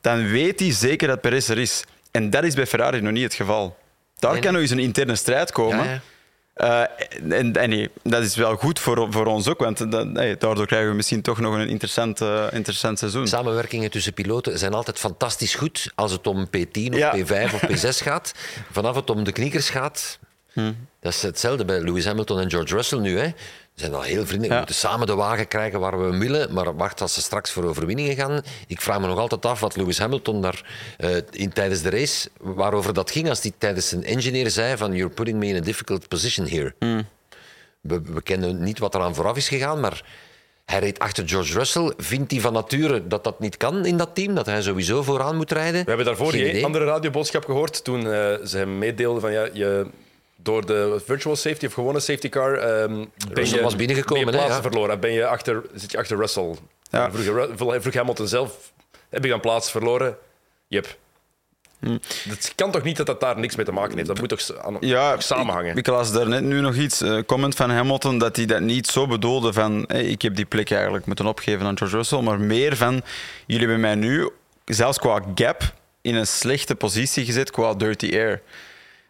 [0.00, 1.84] dan weet hij zeker dat Perez er is.
[2.10, 3.76] En dat is bij Ferrari nog niet het geval.
[4.18, 5.84] Daar Nee, kan nog eens een interne strijd komen.
[5.84, 6.00] Ja, ja.
[6.54, 10.36] Eh, en, en nee, dat is wel goed voor, voor ons ook, want dat, nee,
[10.36, 13.26] daardoor krijgen we misschien toch nog een interessant, eh, interessant seizoen.
[13.28, 17.14] Samenwerkingen tussen piloten zijn altijd fantastisch goed als het om P10 of Ja.
[17.16, 18.32] P5 of P6 gaat.
[18.70, 20.18] Vanaf het om de kniekers gaat,
[21.00, 23.18] dat is hetzelfde bij Lewis Hamilton en George Russell nu.
[23.18, 23.26] Hè.
[23.26, 24.52] Ze zijn al heel vriendelijk.
[24.52, 27.50] We moeten samen de wagen krijgen waar we hem willen, maar wacht als ze straks
[27.50, 28.42] voor overwinningen gaan.
[28.66, 30.64] Ik vraag me nog altijd af wat Lewis Hamilton daar
[30.96, 34.94] eh, in, tijdens de race, waarover dat ging als hij tijdens zijn engineer zei van
[34.94, 36.74] you're putting me in a difficult position here.
[37.80, 40.04] We, we kennen niet wat eraan vooraf is gegaan, maar
[40.64, 41.92] hij reed achter George Russell.
[41.96, 44.34] Vindt hij van nature dat dat niet kan in dat team?
[44.34, 45.80] Dat hij sowieso vooraan moet rijden?
[45.80, 46.64] We hebben daarvoor idee.
[46.64, 49.86] andere radioboodschap gehoord toen eh, ze hem meedeelden van ja, je,
[50.42, 54.40] door de virtual safety of gewone safety car ehm ben je, was binnengekomen, ben je
[54.40, 54.70] hè, plaatsen ja.
[54.70, 55.00] verloren.
[55.00, 56.54] Ben je achter, zit je achter Russell.
[56.90, 57.10] Ja.
[57.56, 58.72] Vroeg, je Hamilton zelf,
[59.08, 60.16] heb ik dan plaats verloren?
[60.66, 60.96] Yep.
[61.78, 61.98] Hm.
[62.28, 64.06] Het kan toch niet dat dat daar niks mee te maken heeft?
[64.06, 65.70] Dat moet toch aan, Ja, samenhangen?
[65.70, 68.86] Ik, ik las daarnet nu nog iets, een comment van Hamilton, dat hij dat niet
[68.86, 72.40] zo bedoelde van hey, ik heb die plek eigenlijk moeten opgeven aan George Russell, maar
[72.40, 73.02] meer van
[73.46, 74.30] jullie hebben mij nu,
[74.64, 78.42] zelfs qua gap, in een slechte positie gezet qua dirty air.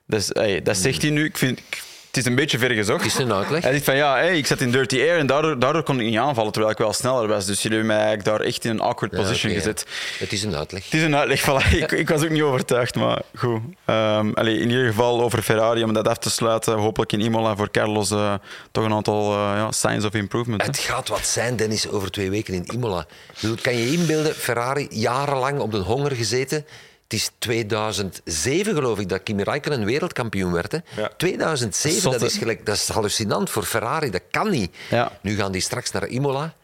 [0.08, 1.24] Dus, hey, dat zegt hij nu.
[1.24, 1.58] Ik vind,
[2.06, 3.04] het is een beetje ver gezocht.
[3.04, 3.62] Is het een uitleg?
[3.62, 6.06] Hij zegt van ja, hey, ik zat in dirty air en daardoor, daardoor kon ik
[6.06, 7.46] niet aanvallen terwijl ik wel sneller was.
[7.46, 9.58] Dus jullie hebben mij eigenlijk daar echt in een awkward Ja, position ja.
[9.58, 9.86] gezet.
[10.18, 10.84] Het is een uitleg.
[10.84, 11.72] Het is een uitleg, voilà.
[11.82, 13.60] ik, ik was ook niet overtuigd, maar goed.
[13.84, 17.70] Allee, in ieder geval over Ferrari, om dat af te sluiten, hopelijk in Imola voor
[17.70, 18.34] Carlos eh,
[18.70, 20.60] toch een aantal eh, ja, signs of improvement.
[20.62, 20.66] hè.
[20.66, 23.06] Het gaat wat zijn, Dennis, over twee weken in Imola.
[23.40, 26.66] Bedoel, kan je inbeelden, Ferrari jarenlang op de honger gezeten.
[27.08, 30.72] Het is 2007, geloof ik, dat Kimi Räikkönen wereldkampioen werd.
[30.72, 30.78] Hè?
[30.96, 31.10] Ja.
[31.16, 34.10] 2007, Zot, dat is, gelijk, dat is hallucinant voor Ferrari.
[34.10, 34.76] Dat kan niet.
[34.90, 35.18] Ja.
[35.22, 36.54] Nu gaan die straks naar Imola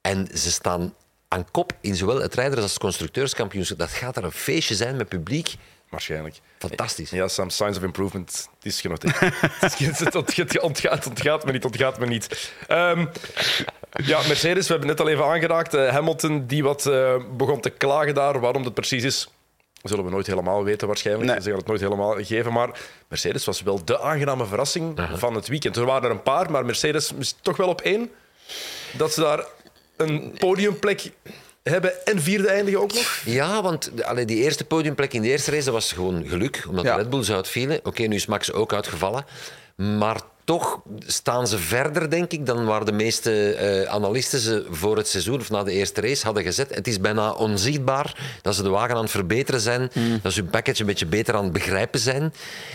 [0.00, 0.94] en ze staan
[1.28, 3.78] aan kop in zowel het rijders- als het constructeurskampioenschap.
[3.78, 5.54] Dat gaat er een feestje zijn met publiek.
[5.88, 6.36] Waarschijnlijk.
[6.58, 7.10] Fantastisch.
[7.10, 8.48] Ja, some signs of improvement.
[8.56, 9.18] Het is genoteerd.
[9.60, 12.52] Het is- het ontgaat, het ontgaat, ontgaat me niet, ontgaat me niet.
[12.66, 13.06] Ehm,
[14.04, 15.74] ja, Mercedes, we hebben net al even aangeraakt.
[15.74, 18.40] Eh, Hamilton, die wat eh, begon te klagen daar.
[18.40, 19.28] Waarom dat precies is,
[19.88, 21.30] zullen we nooit helemaal weten waarschijnlijk.
[21.30, 21.40] Nee.
[21.40, 22.52] Ze gaan het nooit helemaal geven.
[22.52, 22.70] Maar
[23.08, 25.76] Mercedes was wel de aangename verrassing van het weekend.
[25.76, 28.10] Er waren er een paar, maar Mercedes is toch wel op één.
[28.96, 29.44] Dat ze daar
[29.96, 31.10] een podiumplek
[31.62, 33.20] hebben en vierde eindigen ook nog.
[33.24, 36.84] Ja, want allee, die eerste podiumplek in de eerste race dat was gewoon geluk, omdat
[36.84, 36.96] Ja.
[36.96, 37.80] de Red Bulls uitvielen.
[37.82, 39.24] Oké, nu is Max ook uitgevallen.
[39.76, 44.96] Maar toch staan ze verder, denk ik, dan waar de meeste eh, analisten ze voor
[44.96, 46.74] het seizoen of na de eerste race hadden gezet.
[46.74, 49.90] Het is bijna onzichtbaar dat ze de wagen aan het verbeteren zijn,
[50.22, 52.32] dat ze hun package een beetje beter aan het begrijpen zijn.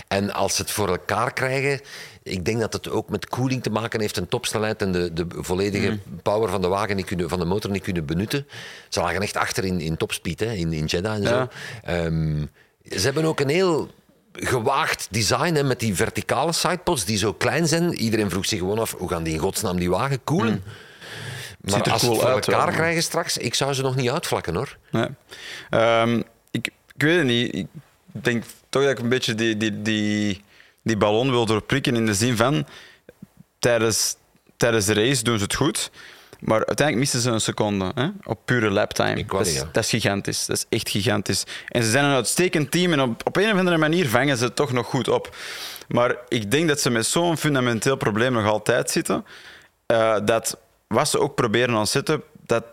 [0.08, 1.80] En als ze het voor elkaar krijgen,
[2.24, 5.26] ik denk dat het ook met koeling te maken heeft, een topsnelheid en de, de
[5.30, 8.48] volledige power van de wagen niet kunnen, van de motor niet kunnen benutten.
[8.90, 11.48] Ze lagen echt achter in, in topspeed, hè, in, in Jeddah en zo.
[11.84, 12.46] Ehm,
[12.98, 13.90] ze hebben ook een heel
[14.34, 17.94] gewaagd design hè, met die verticale sidepods die zo klein zijn.
[17.94, 20.64] Iedereen vroeg zich gewoon af, hoe gaan die in godsnaam die wagen koelen?
[21.62, 22.76] Maar Ziet er als ze het voor uit, elkaar wel.
[22.76, 24.78] krijgen straks, ik zou ze nog niet uitvlakken hoor.
[24.92, 25.08] Nee.
[25.70, 27.54] Ehm, ik, ik weet het niet.
[27.54, 27.68] Ik
[28.12, 30.44] denk toch dat ik een beetje die, die, die,
[30.82, 32.66] die ballon wil doorprikken in de zin van
[33.60, 34.16] tijdens,
[34.58, 35.92] tijdens de race doen ze het goed.
[36.40, 39.26] Maar uiteindelijk missen ze een seconde hè, op pure laptime.
[39.40, 39.70] Is, ja.
[39.72, 40.46] dat is gigantisch.
[40.46, 41.44] Dat is echt gigantisch.
[41.68, 44.44] En ze zijn een uitstekend team en op, op een of andere manier vangen ze
[44.44, 45.36] het toch nog goed op.
[45.88, 49.26] Maar ik denk dat ze met zo'n fundamenteel probleem nog altijd zitten.
[49.86, 52.64] eh, dat wat ze ook proberen aan setup, dat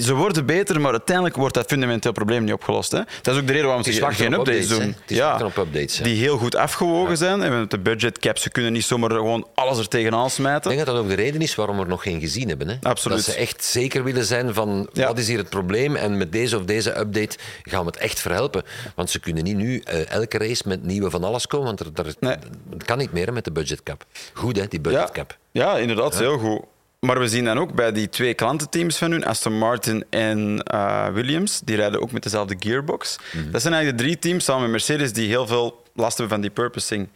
[0.00, 2.92] ze worden beter, maar uiteindelijk wordt dat fundamenteel probleem niet opgelost.
[2.92, 3.00] Hè.
[3.22, 4.80] Dat is ook de reden waarom ze geen updates doen.
[4.80, 6.04] Het is wachten op updates, hè.
[6.04, 7.42] Die heel goed afgewogen zijn.
[7.42, 10.70] En met de budget cap, ze kunnen niet zomaar gewoon alles er tegenaan Ik smijten.
[10.70, 12.68] denk dat dat ook de reden is waarom we er nog geen gezien hebben.
[12.68, 12.76] Hè?
[12.82, 13.16] Absoluut.
[13.16, 15.06] Dat ze echt zeker willen zijn van Ja.
[15.06, 18.20] wat is hier het probleem en met deze of deze update gaan we het echt
[18.20, 18.62] verhelpen.
[18.94, 22.14] Want ze kunnen niet nu eh, elke race met nieuwe van alles komen, want er,
[22.20, 22.36] Nee.
[22.70, 24.04] dat kan niet meer hè, met de budgetcap.
[24.32, 25.36] Goed hè, die Ja, budgetcap.
[25.50, 26.60] ja, inderdaad, heel goed.
[27.06, 31.08] Maar we zien dan ook bij die twee klantenteams van hun, Aston Martin en eh,
[31.08, 33.18] Williams, die rijden ook met dezelfde gearbox.
[33.32, 33.50] Mhm.
[33.50, 36.40] Dat zijn eigenlijk de drie teams samen met Mercedes die heel veel last hebben van
[36.40, 37.08] die purposing.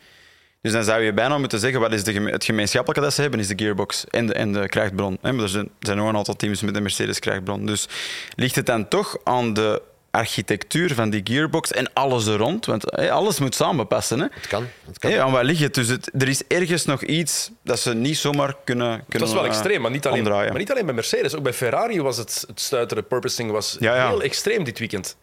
[0.61, 3.40] Dus dan zou je bijna moeten zeggen, wat is de, het gemeenschappelijke dat ze hebben,
[3.40, 5.18] is de gearbox en de, en de krachtbron.
[5.20, 5.33] hè.
[5.33, 7.66] Maar er zijn, er zijn nog een aantal teams met de Mercedes krachtbron.
[7.66, 7.88] Dus
[8.35, 9.83] ligt het dan toch aan de
[10.16, 12.66] architectuur van die gearbox en alles er rond?
[12.66, 14.18] Want hè, alles moet samenpassen.
[14.18, 14.26] Hè?
[14.31, 14.66] Het kan.
[14.87, 15.11] Het kan.
[15.11, 15.74] Hey, aan wat ligt het?
[15.74, 19.35] Dus het, er is ergens nog iets dat ze niet zomaar kunnen, kunnen Dat is
[19.35, 20.48] wel eh, extreem, maar niet, alleen, omdraaien.
[20.50, 21.35] maar niet alleen bij Mercedes.
[21.35, 24.09] Ook bij Ferrari was het, het stuiteren, purposing was Ja, ja.
[24.09, 25.16] heel extreem dit weekend.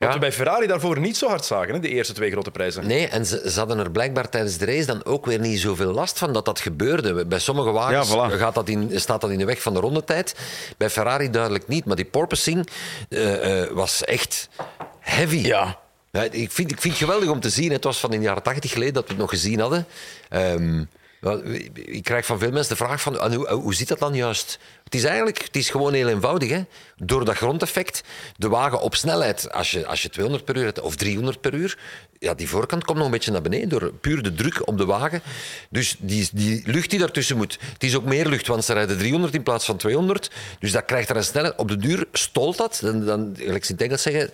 [0.00, 0.14] Wat Ja.
[0.14, 2.86] we bij Ferrari daarvoor niet zo hard zagen, hè, de eerste twee grote prijzen.
[2.86, 5.92] Nee, en ze, ze hadden er blijkbaar tijdens de race dan ook weer niet zoveel
[5.92, 7.26] last van dat dat gebeurde.
[7.26, 8.38] Bij sommige wagens Ja, voilà.
[8.38, 10.34] gaat dat in, staat dat in de weg van de rondetijd.
[10.76, 12.68] Bij Ferrari duidelijk niet, maar die porpoising
[13.08, 14.48] eh, eh, was echt
[15.00, 15.36] heavy.
[15.46, 15.78] Ja.
[16.10, 17.72] Ja, ik, vind, ik vind het geweldig om te zien.
[17.72, 19.86] Het was van in de jaren tachtig geleden dat we het nog gezien hadden.
[20.28, 20.84] Ehm,
[21.74, 24.58] ik krijg van veel mensen de vraag van en hoe, hoe zit dat dan juist?
[24.84, 26.50] Het is eigenlijk het is gewoon heel eenvoudig.
[26.50, 26.62] Hè?
[26.96, 28.02] Door dat grondeffect,
[28.36, 31.54] de wagen op snelheid, als je, als je 200 per uur hebt of 300 per
[31.54, 31.78] uur,
[32.20, 34.84] ja, die voorkant komt nog een beetje naar beneden door puur de druk op de
[34.84, 35.22] wagen.
[35.70, 38.98] Dus die, die lucht die daartussen moet, het is ook meer lucht, want ze rijden
[38.98, 40.30] 300 in plaats van 200.
[40.58, 41.56] Dus dat krijgt er een snelheid.
[41.56, 42.78] Op de duur stolt dat.
[42.82, 44.30] Dan, dan, ze in het Engels zeggen,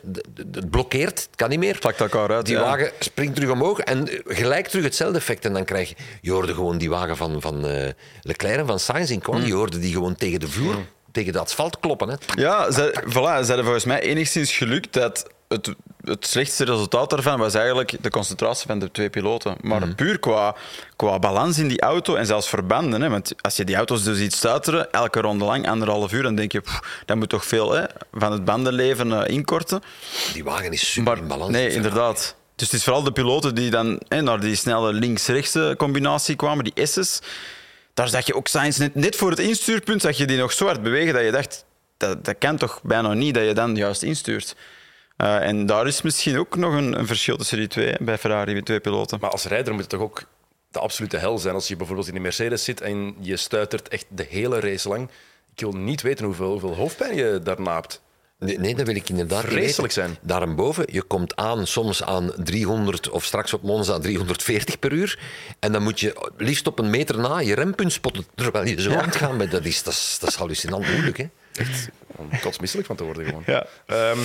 [0.53, 1.79] het blokkeert, het kan niet meer.
[1.79, 2.63] Plakt elkaar uit, Die ja.
[2.63, 5.45] wagen springt terug omhoog en gelijk terug hetzelfde effect.
[5.45, 5.95] En dan krijg je...
[6.21, 9.43] Je hoorde gewoon die wagen van, van eh, Leclerc en van Sainz in kwam.
[9.43, 10.77] Je hoorde die gewoon tegen de vloer,
[11.13, 12.09] tegen de asfalt kloppen.
[12.09, 12.17] Hè.
[12.35, 17.39] Ja, ze, voilà, ze hadden volgens mij enigszins geluk dat het, het slechtste resultaat daarvan
[17.39, 19.57] was eigenlijk de concentratie van de twee piloten.
[19.61, 19.95] Maar Mhm.
[19.95, 20.55] puur qua,
[20.97, 23.01] qua balans in die auto en zelfs verbanden.
[23.03, 26.35] Hè, want als je die auto's dus ziet stuiteren, elke ronde lang, anderhalf uur, dan
[26.35, 29.83] denk je, pff, dat moet toch veel hè, van het bandenleven eh, inkorten.
[30.33, 31.51] Die wagen is super Maar in balans.
[31.53, 32.35] nee, inderdaad.
[32.57, 36.65] Dus het is vooral de piloten die dan hè, naar die snelle links-rechtse combinatie kwamen,
[36.65, 37.21] die S's.
[37.95, 40.67] Daar zag je ook Sainz net, net voor het instuurpunt, zag je die nog zo
[40.67, 41.65] hard bewegen dat je dacht,
[41.97, 44.57] dat, dat kan toch bijna niet dat je dan juist instuurt.
[45.17, 48.55] Eh, en daar is misschien ook nog een, een verschil tussen die twee, bij Ferrari,
[48.55, 49.19] met twee piloten.
[49.21, 50.23] Maar als rijder moet het toch ook
[50.71, 54.07] de absolute hel zijn als je bijvoorbeeld in de Mercedes zit en je stuitert echt
[54.09, 55.11] de hele race lang.
[55.55, 58.03] Ik wil niet weten hoeveel, hoeveel hoofdpijn je daarna hebt.
[58.39, 60.17] Nee, nee, dat wil ik inderdaad niet Vreselijk zijn.
[60.21, 65.19] Daarboven, je komt aan soms aan 300 of straks op Monza 340 per uur.
[65.59, 68.93] En dan moet je liefst op een meter na je rempunt spotten terwijl je zo
[68.93, 69.51] aan het gaan bent.
[69.51, 71.17] Dat is, dat is, dat is hallucinant moeilijk.
[71.17, 71.27] Hè?
[72.07, 73.43] Om kotsmisselijk van te worden gewoon.
[73.47, 73.67] Ja.
[73.87, 74.19] Ehm,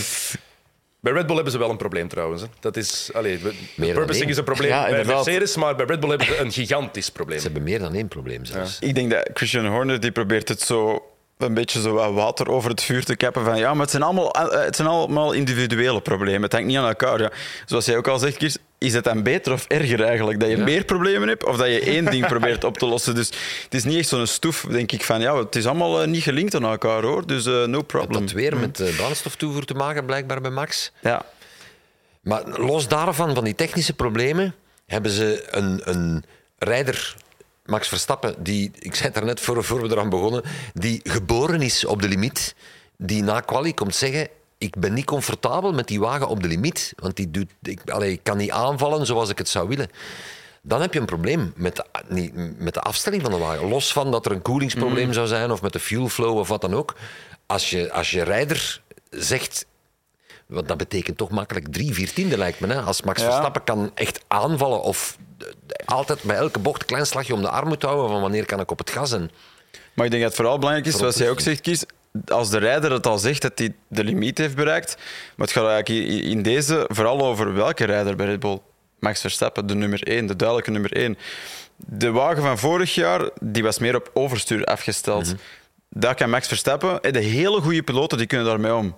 [1.01, 2.41] bij Red Bull hebben ze wel een probleem trouwens.
[2.41, 2.47] Hè.
[2.59, 3.39] Dat is, allee,
[3.75, 5.25] purposing is een probleem Ja, bij inderdaad.
[5.25, 7.37] Mercedes, maar bij Red Bull hebben ze een gigantisch probleem.
[7.37, 8.79] Ze hebben meer dan één probleem zelfs.
[8.79, 11.05] Ik denk dat Christian Horner die probeert het zo
[11.41, 14.03] een beetje zo wat water over het vuur te kappen van ja, maar het zijn
[14.03, 16.41] allemaal, eh, het zijn allemaal individuele problemen.
[16.41, 17.21] Het hangt niet aan elkaar.
[17.21, 17.31] Ja.
[17.65, 20.57] Zoals jij ook al zegt, Kiers, is het dan beter of erger eigenlijk dat je
[20.57, 23.15] meer problemen hebt of dat je één ding probeert op te lossen?
[23.15, 23.27] Dus
[23.63, 26.23] het is niet echt zo'n stoef, denk ik, van ja, het is allemaal eh, niet
[26.23, 28.21] gelinkt aan elkaar hoor, dus eh, no problem.
[28.21, 30.91] Dat weer met eh, brandstoftoevoer te maken, blijkbaar bij Max.
[31.01, 31.25] Ja.
[32.21, 36.23] Maar los daarvan, van die technische problemen, hebben ze een, een
[36.57, 37.15] rijder,
[37.65, 40.43] Max Verstappen, die, ik zei het daarnet voor, voor we eraan begonnen,
[40.73, 42.55] die geboren is op de limiet,
[42.97, 46.93] die na quali komt zeggen, ik ben niet comfortabel met die wagen op de limiet,
[46.95, 49.89] want die doet, ik, allee, ik kan niet aanvallen zoals ik het zou willen.
[50.61, 53.67] Dan heb je een probleem met de, niet, met de afstelling van de wagen.
[53.67, 56.61] Los van dat er een koelingsprobleem zou zijn of met de fuel flow of wat
[56.61, 56.95] dan ook.
[57.45, 59.65] Als je, als je rijder zegt,
[60.45, 62.67] want dat betekent toch makkelijk drie viertiende, lijkt me.
[62.67, 62.81] Hè?
[62.81, 63.27] Als Max Ja.
[63.27, 65.17] Verstappen kan echt aanvallen of
[65.85, 68.59] altijd bij elke bocht een klein slagje om de arm moet houden van wanneer kan
[68.59, 69.31] ik op het gas en
[69.93, 71.83] Maar ik denk dat het vooral belangrijk is, zoals jij ook zegt, Kies,
[72.27, 74.95] als de rijder het al zegt dat hij de limiet heeft bereikt,
[75.35, 78.59] maar het gaat eigenlijk in deze vooral over welke rijder bij Red Bull.
[78.99, 81.17] Max Verstappen, de nummer 1, de duidelijke nummer 1.
[81.75, 85.35] De wagen van vorig jaar die was meer op overstuur afgesteld.
[85.89, 88.95] Daar kan Max Verstappen, eh, de hele goede piloten die kunnen daarmee om.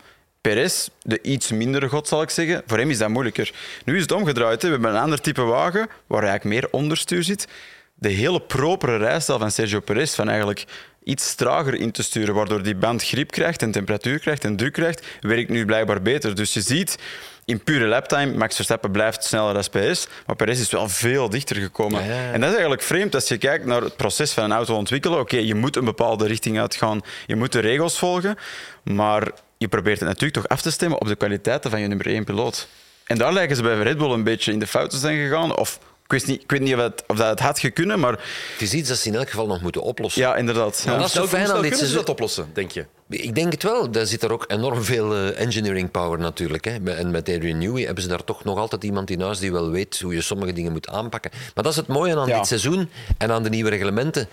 [0.50, 3.52] Perez, de iets mindere god zal ik zeggen, voor hem is dat moeilijker.
[3.86, 4.62] Nu is het omgedraaid.
[4.62, 4.68] Hè.
[4.68, 7.48] We hebben een ander type wagen waar eigenlijk meer onderstuur zit.
[7.96, 10.66] De hele propere rijstijl van Sergio Perez, van eigenlijk
[11.04, 14.74] iets trager in te sturen, waardoor die band grip krijgt en temperatuur krijgt en druk
[14.74, 16.36] krijgt, werkt nu blijkbaar beter.
[16.36, 16.98] Dus je ziet,
[17.46, 21.56] in pure laptime, Max Verstappen blijft sneller dan Perez, maar Perez is wel veel dichter
[21.56, 22.04] gekomen.
[22.04, 22.32] Ja, ja, ja.
[22.32, 25.20] En dat is eigenlijk vreemd als je kijkt naar het proces van een auto ontwikkelen.
[25.20, 28.38] Oké, je moet een bepaalde richting uitgaan, je moet de regels volgen,
[28.84, 29.32] maar
[29.64, 32.24] je probeert het natuurlijk toch af te stemmen op de kwaliteiten van je nummer één
[32.24, 32.68] piloot.
[33.06, 35.58] En daar lijken ze bij Red Bull een beetje in de fouten zijn gegaan.
[35.58, 38.12] Of ik weet niet, ik weet niet of, het, of dat het had gekunnen, maar
[38.12, 40.22] Het is iets dat ze in elk geval nog moeten oplossen.
[40.22, 40.82] ja, inderdaad.
[40.86, 40.98] Ja.
[40.98, 42.00] dat is zo fijn aan dit kunnen ze seizoen.
[42.00, 42.86] dat oplossen, denk je?
[43.10, 43.92] Ik denk het wel.
[43.92, 46.66] Daar zit er ook enorm veel eh, engineering power natuurlijk.
[46.66, 46.94] Hè.
[46.96, 49.70] En met Adrian Newey hebben ze daar toch nog altijd iemand in huis die wel
[49.70, 51.32] weet hoe je sommige dingen moet aanpakken.
[51.34, 52.38] Maar dat is het mooie aan Ja.
[52.38, 54.28] dit seizoen en aan de nieuwe reglementen.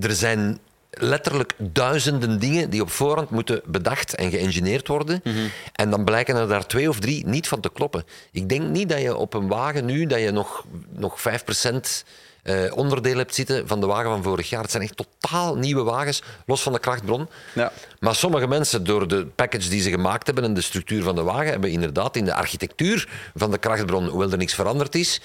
[0.00, 0.58] Er zijn
[1.00, 5.22] letterlijk duizenden dingen die op voorhand moeten bedacht en geëngineerd worden.
[5.72, 8.04] En dan blijken er daar twee of drie niet van te kloppen.
[8.32, 12.04] Ik denk niet dat je op een wagen nu dat je nog, nog 5%
[12.46, 14.62] eh, onderdeel hebt zitten van de wagen van vorig jaar.
[14.62, 17.28] Het zijn echt totaal nieuwe wagens, los van de krachtbron.
[17.54, 17.72] Ja.
[18.00, 21.22] Maar sommige mensen, door de package die ze gemaakt hebben en de structuur van de
[21.22, 25.20] wagen, hebben inderdaad in de architectuur van de krachtbron, hoewel er niks veranderd is,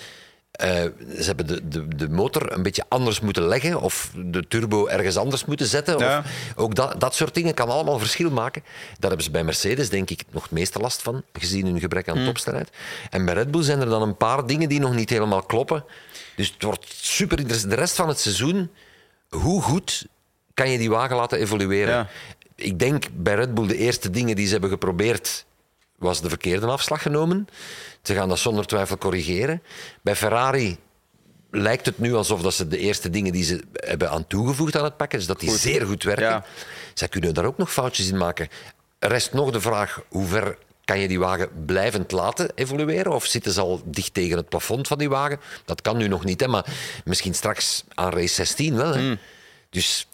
[0.51, 0.69] eh,
[1.17, 5.17] ze hebben de, de, de motor een beetje anders moeten leggen of de turbo ergens
[5.17, 5.97] anders moeten zetten.
[5.97, 6.19] Ja.
[6.19, 8.61] Of, ook dat, dat soort dingen kan allemaal verschil maken.
[8.99, 12.09] Daar hebben ze bij Mercedes, denk ik, nog het meeste last van, gezien hun gebrek
[12.09, 12.69] aan topsnelheid.
[13.09, 15.85] En bij Red Bull zijn er dan een paar dingen die nog niet helemaal kloppen.
[16.35, 17.71] Dus het wordt super interessant.
[17.71, 18.69] De rest van het seizoen,
[19.29, 20.05] hoe goed
[20.53, 21.93] kan je die wagen laten evolueren?
[21.93, 22.09] Ja.
[22.55, 25.45] Ik denk bij Red Bull de eerste dingen die ze hebben geprobeerd,
[26.01, 27.47] was de verkeerde afslag genomen.
[28.01, 29.61] Ze gaan dat zonder twijfel corrigeren.
[30.01, 30.77] Bij Ferrari
[31.51, 34.83] lijkt het nu alsof dat ze de eerste dingen die ze hebben aan toegevoegd aan
[34.83, 36.25] het package, dat die zeer goed werken.
[36.25, 36.45] Ja.
[36.93, 38.47] Zij kunnen daar ook nog foutjes in maken.
[38.99, 43.11] Rest nog de vraag, hoe ver kan je die wagen blijvend laten evolueren?
[43.11, 45.39] Of zitten ze al dicht tegen het plafond van die wagen?
[45.65, 46.65] Dat kan nu nog niet, hè, maar
[47.05, 48.93] misschien straks aan race 16 wel.
[48.93, 48.99] Hè.
[48.99, 49.17] Hmm.
[49.69, 50.07] Dus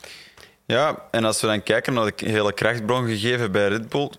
[0.66, 4.12] Ja, en als we dan kijken naar de hele krachtbron gegeven bij Red Bull,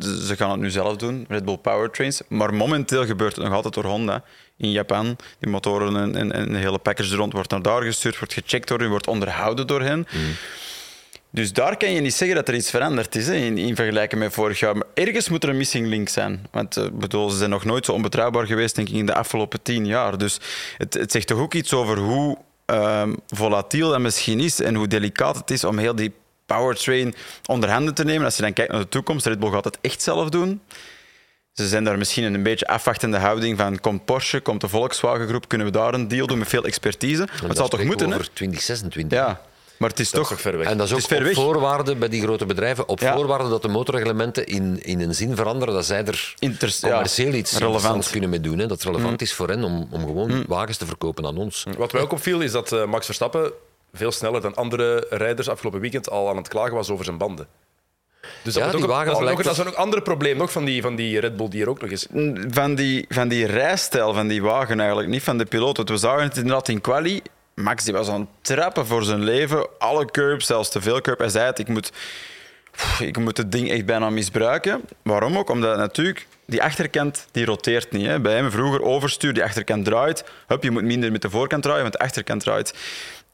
[0.00, 3.74] ze gaan het nu zelf doen, Red Bull Powertrains, maar momenteel gebeurt het nog altijd
[3.74, 4.24] door Honda
[4.56, 5.16] in Japan.
[5.38, 8.68] Die motoren en, en, en de hele package rond wordt naar daar gestuurd, wordt gecheckt
[8.68, 10.06] door hen, wordt onderhouden door hen.
[11.32, 14.20] Dus daar kan je niet zeggen dat er iets veranderd is hè, in, in vergelijking
[14.20, 14.76] met vorig jaar.
[14.76, 16.46] Maar ergens moet er een missing link zijn.
[16.50, 19.62] Want eh, bedoel, ze zijn nog nooit zo onbetrouwbaar geweest denk ik, in de afgelopen
[19.62, 20.18] tien jaar.
[20.18, 20.40] Dus
[20.76, 24.88] het, het zegt toch ook iets over hoe ehm, volatiel dat misschien is en hoe
[24.88, 26.12] delicaat het is om heel die
[26.56, 27.14] powertrain
[27.46, 28.24] onder handen te nemen.
[28.24, 30.60] Als je dan kijkt naar de toekomst, Red Bull gaat het echt zelf doen.
[31.52, 35.28] Ze zijn daar misschien in een beetje afwachtende houding van komt Porsche, komt de Volkswagen
[35.28, 37.28] groep, kunnen we daar een deal doen met veel expertise?
[37.40, 38.14] Maar het zal toch moeten, hè?
[38.14, 39.18] over 2026.
[39.18, 39.40] Ja,
[39.78, 40.32] maar het is Dat toch...
[40.32, 40.66] is ver weg.
[40.68, 41.34] En dat is Het ook is ver op weg.
[41.44, 43.14] voorwaarde bij die grote bedrijven, op Ja.
[43.14, 47.32] voorwaarde dat de motorreglementen in, in een zin veranderen dat zij er Inter- ja, commercieel
[47.34, 48.10] iets relevant.
[48.10, 48.58] kunnen mee doen.
[48.58, 51.66] Hè, dat relevant is voor hen om, om gewoon wagens te verkopen aan ons.
[51.78, 53.52] Wat mij ook opviel is dat eh, Max Verstappen
[53.92, 57.46] veel sneller dan andere rijders afgelopen weekend al aan het klagen was over zijn banden.
[58.42, 60.02] Dus Ja, dat, die ook, wagen dat, is ook, lijkt dat is ook een ander
[60.02, 62.06] probleem nog van die, van die Red Bull die er ook nog is.
[62.50, 65.76] van die, van die rijstijl van die wagen eigenlijk, niet van de piloot.
[65.76, 67.22] Want we zagen het inderdaad in quali.
[67.54, 69.68] Max die was aan het trappen voor zijn leven.
[69.78, 71.18] Alle curbs, zelfs te veel curb.
[71.18, 71.92] Hij zei het, ik moet,
[72.98, 74.80] ik moet het ding echt bijna misbruiken.
[75.02, 75.50] Waarom ook?
[75.50, 78.06] Omdat natuurlijk die achterkant die roteert niet.
[78.06, 78.20] Hè.
[78.20, 80.24] Bij hem vroeger overstuur, die achterkant draait.
[80.46, 82.74] Hup, je moet minder met de voorkant draaien, want de achterkant draait.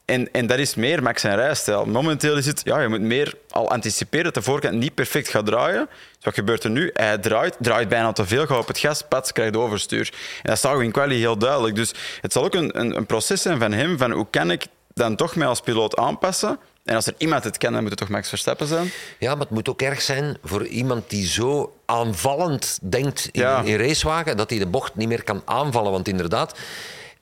[0.07, 1.85] En, en dat is meer Max zijn rijstijl.
[1.85, 5.45] Momenteel is het, ja, je moet meer al anticiperen dat de voorkant niet perfect gaat
[5.45, 5.87] draaien.
[5.89, 6.89] Dus wat gebeurt er nu?
[6.93, 10.13] Hij draait, draait bijna te veel, gaat op het gas, pats, krijgt overstuur.
[10.43, 11.75] En dat we in quali heel duidelijk.
[11.75, 14.65] Dus het zal ook een, een, een proces zijn van hem, van hoe kan ik
[14.93, 16.59] dan toch mij als piloot aanpassen?
[16.85, 18.91] En als er iemand het kan, dan moet het toch Max Verstappen zijn?
[19.19, 23.61] Ja, maar het moet ook erg zijn voor iemand die zo aanvallend denkt in, Ja.
[23.61, 25.91] in racewagen, dat hij de bocht niet meer kan aanvallen.
[25.91, 26.59] Want inderdaad,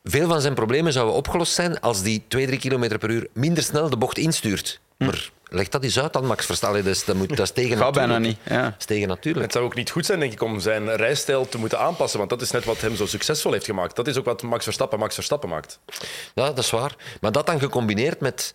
[0.09, 3.63] veel van zijn problemen zouden opgelost zijn als die 2, 3 km per uur minder
[3.63, 4.79] snel de bocht instuurt.
[4.97, 6.83] Maar leg dat eens uit dan, Max Verstappen.
[6.83, 8.43] Dat is, dat moet, dat is tegen Gaat bijna natuurlijk.
[8.43, 8.53] niet.
[8.57, 8.63] Ja.
[8.63, 9.43] Dat is tegen natuurlijk.
[9.43, 12.17] Het zou ook niet goed zijn, denk ik, om zijn rijstijl te moeten aanpassen.
[12.17, 13.95] Want dat is net wat hem zo succesvol heeft gemaakt.
[13.95, 15.79] Dat is ook wat Max Verstappen Max Verstappen maakt.
[16.33, 16.95] Ja, dat is waar.
[17.21, 18.53] Maar dat dan gecombineerd met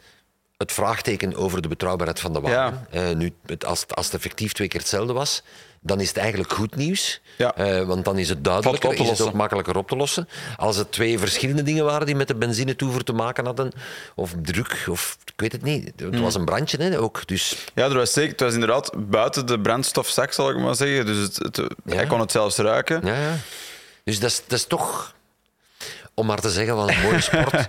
[0.57, 2.87] het vraagteken over de betrouwbaarheid van de wagen.
[2.91, 5.43] Eh, nu, het, als, als het effectief twee keer hetzelfde was,
[5.81, 7.21] dan is het eigenlijk goed nieuws.
[7.39, 7.55] Ja.
[7.55, 10.29] Eh, want dan is het duidelijker, is het ook makkelijker op te lossen.
[10.57, 13.73] Als het twee verschillende dingen waren die met de benzinetoevoer te maken hadden,
[14.15, 15.85] of druk, of ik weet het niet.
[15.97, 16.21] Het Hmm.
[16.23, 17.27] was een brandje hè, ook.
[17.27, 21.07] Dus Ja, er was zeker, het was inderdaad buiten de brandstofzak, zal ik maar zeggen.
[21.07, 23.01] Dus het, het- hij kon het zelfs ruiken.
[23.07, 23.37] Ja, ja.
[24.05, 25.15] Dus dat is, dat is toch,
[26.15, 27.53] om maar te zeggen, wel een mooie sport.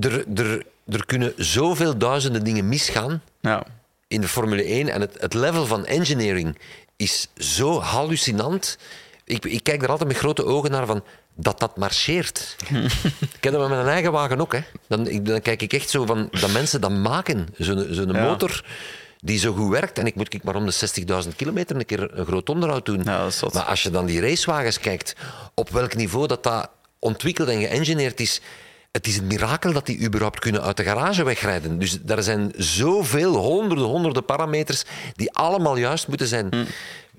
[0.00, 3.22] Er, er, er kunnen zoveel duizenden dingen misgaan.
[3.40, 3.62] Ja.
[4.08, 6.58] in de Formule 1 en het, het level van engineering
[6.98, 8.78] is zo hallucinant.
[9.24, 12.56] Ik, ik kijk er altijd met grote ogen naar van dat dat marcheert.
[13.36, 14.52] ik heb dat met mijn eigen wagen ook.
[14.52, 14.60] Hè.
[14.88, 17.48] Dan, ik- dan kijk ik echt zo van dat mensen dat maken.
[17.58, 18.22] Zo'n Ja.
[18.24, 18.64] motor
[19.20, 19.98] die zo goed werkt.
[19.98, 20.72] En ik moet ik maar om de
[21.24, 23.02] 60.000 kilometer een keer een groot onderhoud doen.
[23.04, 25.14] Ja, maar als je dan die racewagens kijkt,
[25.54, 28.40] op welk niveau dat, dat ontwikkeld en geëngineerd is.
[28.90, 31.78] Het is een mirakel dat die überhaupt kunnen uit de garage wegrijden.
[31.78, 34.84] Dus er zijn zoveel, honderden, honderden parameters
[35.14, 36.46] die allemaal juist moeten zijn.
[36.50, 36.64] Hm.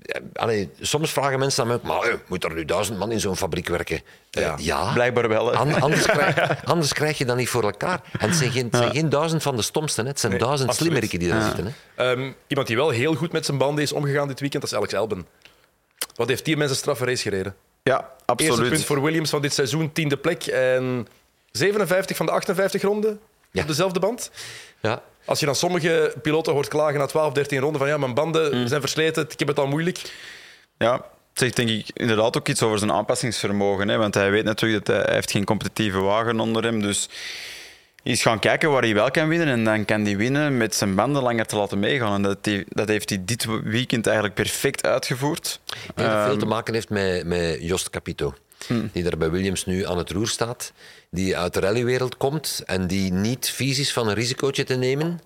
[0.02, 3.20] Eh, Allee, soms vragen mensen aan mij, maar eh, moet er nu duizend man in
[3.20, 4.00] zo'n fabriek werken?
[4.30, 4.92] Eh, Ja, ja.
[4.92, 5.54] Blijkbaar wel.
[5.54, 8.00] An- Anders krijg, anders krijg je dat niet voor elkaar.
[8.18, 10.10] En het zijn geen, het zijn geen duizend van de stomsten, hè.
[10.10, 11.74] het zijn Nee, duizend slimmeriken die daar zitten.
[11.94, 12.10] Hè.
[12.12, 14.78] Ehm, iemand die wel heel goed met zijn banden is omgegaan dit weekend, dat is
[14.78, 15.26] Alex Albon.
[16.14, 17.54] Wat heeft die mensen straffe race gereden?
[17.82, 18.70] Ja, Eerste absoluut.
[18.72, 20.46] punt voor Williams van dit seizoen, tiende plek.
[20.46, 21.06] En
[21.52, 23.20] 57 van de 58 ronden
[23.50, 23.62] Ja.
[23.62, 24.30] op dezelfde band.
[24.80, 25.02] Ja.
[25.24, 28.56] Als je dan sommige piloten hoort klagen na 12, 13 ronden van ja, mijn banden
[28.56, 28.66] Mm.
[28.66, 30.00] zijn versleten, ik heb het al moeilijk.
[30.78, 33.88] Ja, het zegt denk ik inderdaad ook iets over zijn aanpassingsvermogen.
[33.88, 33.96] Hè?
[33.96, 36.82] Want hij weet natuurlijk dat hij, hij heeft geen competitieve wagen onder hem.
[36.82, 37.08] Dus
[38.02, 39.48] hij is gaan kijken waar hij wel kan winnen.
[39.48, 42.14] En dan kan hij winnen met zijn banden langer te laten meegaan.
[42.14, 45.60] En dat, hij- dat heeft hij dit weekend eigenlijk perfect uitgevoerd.
[45.66, 48.34] Ik denk dat het veel Ehm, te maken heeft met, met Jost Capito.
[48.92, 50.72] Die daar bij Williams nu aan het roer staat.
[51.10, 55.20] Die uit de rallywereld komt en die niet vies is van een risicootje te nemen.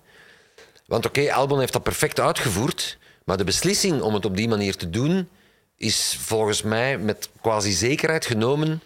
[0.85, 2.97] Want oké, Albon heeft dat perfect uitgevoerd.
[3.23, 5.29] Maar de beslissing om het op die manier te doen
[5.77, 8.81] is volgens mij met quasi zekerheid genomen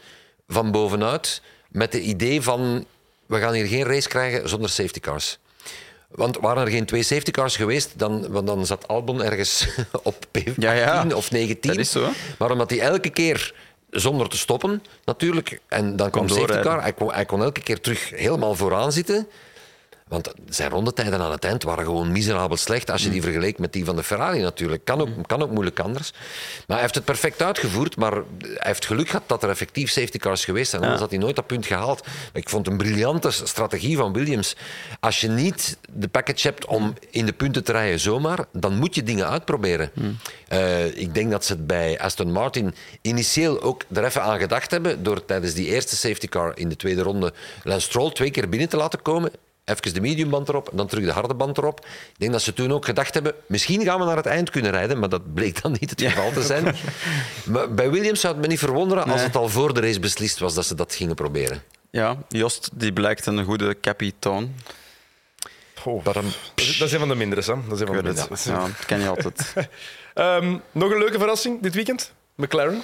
[0.48, 1.42] van bovenuit.
[1.70, 2.86] Met het idee van
[3.26, 5.38] we gaan hier geen race krijgen zonder safety cars.
[6.08, 9.68] Want waren er geen twee safety cars geweest, dan, want dan zat Albon ergens
[10.04, 11.06] op P10 Ja, ja.
[11.16, 11.72] of 19.
[11.72, 12.10] Dat is zo?
[12.38, 13.54] Maar omdat hij elke keer
[13.92, 16.72] zonder te stoppen, natuurlijk, en dan kwam Kon safety doorrijden.
[16.72, 19.28] car, hij kon, hij kon elke keer terug helemaal vooraan zitten.
[20.10, 23.14] Want zijn rondetijden aan het eind waren gewoon miserabel slecht als je Mm.
[23.14, 24.86] die vergeleek met die van de Ferrari natuurlijk.
[24.86, 26.12] Kan ook, kan ook moeilijk anders.
[26.12, 28.24] Maar hij heeft het perfect uitgevoerd, maar hij
[28.58, 30.82] heeft geluk gehad dat er effectief safety cars geweest zijn.
[30.82, 32.06] Anders had hij nooit dat punt gehaald.
[32.06, 34.56] Maar ik vond een briljante strategie van Williams.
[35.00, 38.96] Als je niet de package hebt om in de punten te rijden zomaar, dan moet
[38.96, 39.92] je dingen uitproberen.
[40.48, 44.72] Eh, ik denk dat ze het bij Aston Martin initieel ook er even aan gedacht
[44.72, 47.34] hebben door tijdens die eerste safety car in de tweede ronde
[47.64, 49.32] Lance Stroll twee keer binnen te laten komen.
[49.70, 51.80] Even de mediumband erop en dan terug de harde band erop.
[51.86, 54.72] Ik denk dat ze toen ook gedacht hebben, misschien gaan we naar het eind kunnen
[54.72, 56.76] rijden, maar dat bleek dan niet het geval te zijn.
[57.46, 59.24] Maar bij Williams zou het me niet verwonderen als Nee.
[59.24, 61.64] het al voor de race beslist was dat ze dat gingen proberen.
[61.92, 64.56] Ja, Jost die blijkt een goede kapitein.
[65.86, 66.16] Oh, dat,
[66.56, 67.64] is, dat is een van de mindere, Sam.
[67.68, 68.28] Dat is een van de mindere.
[68.44, 69.54] Ja, dat ken je altijd.
[70.14, 72.14] Ehm, nog een leuke verrassing dit weekend?
[72.36, 72.82] McLaren.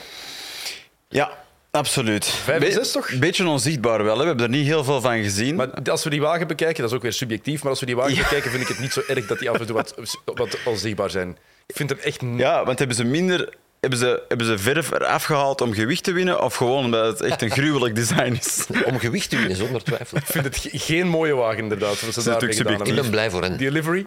[1.10, 1.38] Ja,
[1.76, 2.26] absoluut.
[2.26, 3.10] Vijf en Be- zes, toch?
[3.20, 4.14] Beetje onzichtbaar wel.
[4.16, 4.22] Hè.
[4.22, 5.56] We hebben er niet heel veel van gezien.
[5.56, 7.96] Maar als we die wagen bekijken, dat is ook weer subjectief, maar als we die
[7.96, 9.96] wagen bekijken, vind ik het niet zo erg dat die af en toe wat,
[10.26, 11.38] wat onzichtbaar zijn.
[11.68, 12.22] Ik vind hem echt...
[12.36, 13.54] Ja, want hebben ze minder...
[13.80, 16.42] Hebben ze, hebben ze verf eraf gehaald om gewicht te winnen?
[16.42, 18.66] Of gewoon omdat het echt een gruwelijk design is?
[18.92, 20.18] Om gewicht te winnen, zonder twijfel.
[20.18, 22.02] Ik vind het ge- geen mooie wagen, inderdaad.
[22.02, 23.58] Wat ze natuurlijk gedaan Ik ben blij voor hen.
[23.58, 24.06] Die livery?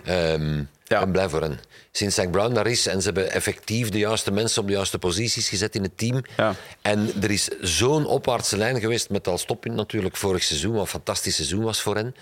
[0.88, 0.98] Ja.
[1.00, 1.60] Ben blij voor hen.
[1.92, 4.98] Sinds Zach Brown daar is en ze hebben effectief de juiste mensen op de juiste
[4.98, 6.22] posities gezet in het team.
[6.36, 6.54] Ja.
[6.82, 10.86] En er is zo'n opwaartse lijn geweest met als toppunt natuurlijk vorig seizoen, wat een
[10.86, 12.14] fantastisch seizoen was voor hen.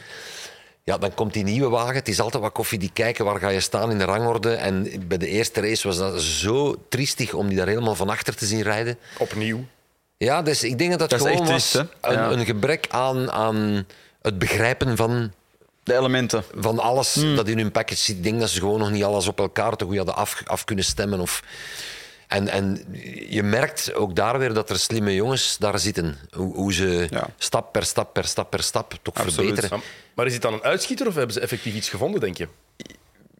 [0.82, 1.94] Ja, dan komt die nieuwe wagen.
[1.94, 4.54] Het is altijd wat koffie die kijken waar ga je staan in de rangorde.
[4.54, 8.36] En bij de eerste race was dat zo triestig om die daar helemaal van achter
[8.36, 8.98] te zien rijden.
[9.18, 9.64] Opnieuw.
[10.16, 12.30] Ja, dus ik denk dat dat, gewoon echt was triest, een, Ja.
[12.30, 13.86] een gebrek aan, aan
[14.22, 15.32] het begrijpen van
[15.86, 16.44] De elementen.
[16.56, 17.36] van alles Hmm.
[17.36, 18.16] dat in hun package zit.
[18.16, 20.64] Ik denk dat ze gewoon nog niet alles op elkaar te goed hadden af, af
[20.64, 21.20] kunnen stemmen.
[21.20, 21.42] Of...
[22.28, 22.84] En, en
[23.28, 26.18] je merkt ook daar weer dat er slimme jongens daar zitten.
[26.30, 27.28] Hoe, hoe ze Ja.
[27.38, 29.34] stap per stap per stap per stap toch Absoluut.
[29.34, 29.82] verbeteren.
[30.14, 32.48] Maar is dit dan een uitschieter of hebben ze effectief iets gevonden, denk je?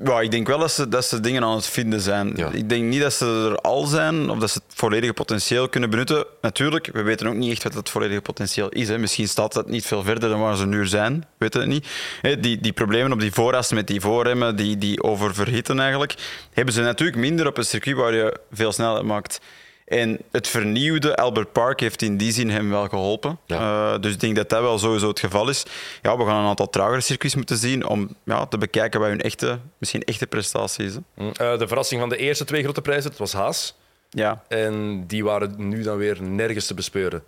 [0.05, 2.33] Ja, ik denk wel dat ze, dat ze dingen aan het vinden zijn.
[2.37, 2.51] Ja.
[2.53, 5.91] Ik denk niet dat ze er al zijn of dat ze het volledige potentieel kunnen
[5.91, 6.25] benutten.
[6.41, 8.89] Natuurlijk, we weten ook niet echt wat het volledige potentieel is.
[8.89, 8.99] Hè.
[8.99, 11.15] Misschien staat dat niet veel verder dan waar ze nu zijn.
[11.21, 11.87] We weten het niet.
[12.21, 16.15] Hè, Die, die problemen op die vooras met die voorremmen, die, die oververhitten eigenlijk,
[16.53, 19.41] hebben ze natuurlijk minder op een circuit waar je veel snelheid maakt.
[19.87, 23.39] En het vernieuwde Albert Park heeft in die zin hem wel geholpen.
[23.47, 23.93] Ja.
[23.95, 25.63] Eh, dus ik denk dat dat wel sowieso het geval is.
[26.03, 29.21] Ja, we gaan een aantal tragere circuits moeten zien om ja, te bekijken wat hun
[29.21, 30.95] echte, misschien echte prestatie is.
[31.15, 31.31] hè.
[31.33, 33.75] Eh, de verrassing van de eerste twee grote prijzen, dat was Haas.
[34.11, 34.43] Ja.
[34.49, 37.23] En die waren nu dan weer nergens te bespeuren.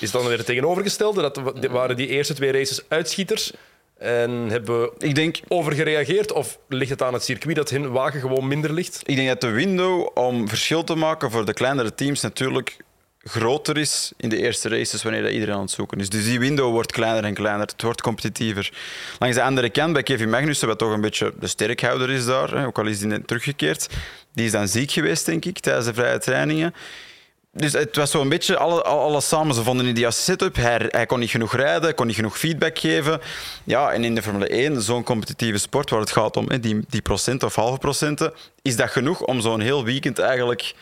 [0.00, 1.20] Is het dan weer het tegenovergestelde?
[1.22, 3.52] Dat wa- waren die eerste twee races uitschieters?
[3.98, 6.32] En hebben we Ik denk, overgereageerd?
[6.32, 9.02] Of ligt het aan het circuit dat hun wagen gewoon minder ligt?
[9.04, 12.76] ik denk dat de window om verschil te maken voor de kleinere teams natuurlijk
[13.28, 16.08] groter is in de eerste races wanneer dat iedereen aan het zoeken is.
[16.08, 17.66] Dus die window wordt kleiner en kleiner.
[17.66, 18.72] Het wordt competitiever.
[19.18, 22.66] Langs de andere kant, bij Kevin Magnussen, wat toch een beetje de sterkhouder is daar,
[22.66, 23.88] ook al is hij net teruggekeerd,
[24.34, 26.74] die is dan ziek geweest, denk ik, tijdens de vrije trainingen.
[27.56, 29.54] Dus het was zo'n beetje alle, alles samen.
[29.54, 30.56] Ze vonden in die setup.
[30.56, 33.20] Hij, hij kon niet genoeg rijden, kon niet genoeg feedback geven.
[33.64, 37.02] Ja, en in de Formule 1, zo'n competitieve sport waar het gaat om die, die
[37.40, 38.32] of halve procenten,
[38.62, 40.74] is dat genoeg om zo'n heel weekend eigenlijk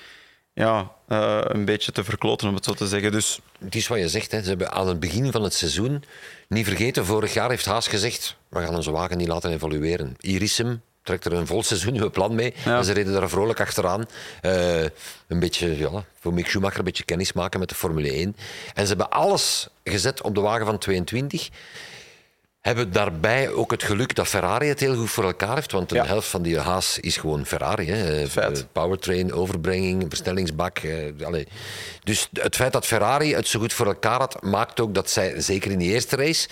[0.54, 3.12] ja, uh, een beetje te verkloten, om het zo te zeggen.
[3.12, 3.38] Dus...
[3.64, 4.32] Het is wat je zegt.
[4.32, 4.42] Hè.
[4.42, 6.04] Ze hebben aan het begin van het seizoen,
[6.48, 10.16] niet vergeten, vorig jaar heeft Haas gezegd, we gaan onze wagen niet laten evolueren.
[10.20, 12.54] Hier is hem, trekt er een vol seizoen nieuwe plan mee.
[12.64, 12.76] Ja.
[12.76, 14.06] En ze reden daar vrolijk achteraan.
[14.42, 14.82] Uh,
[15.26, 18.36] een beetje, ja, voor Mick Schumacher een beetje kennis maken met de Formule 1.
[18.74, 21.50] En ze hebben alles gezet op de wagen van 22
[22.64, 25.72] hebben daarbij ook het geluk dat Ferrari het heel goed voor elkaar heeft.
[25.72, 26.06] Want de ja.
[26.06, 27.90] helft van die Haas is gewoon Ferrari.
[27.90, 28.26] Hè.
[28.72, 30.78] Powertrain, overbrenging, versnellingsbak.
[30.78, 31.44] Eh,
[32.04, 35.40] dus het feit dat Ferrari het zo goed voor elkaar had, maakt ook dat zij,
[35.40, 36.48] zeker in die eerste race,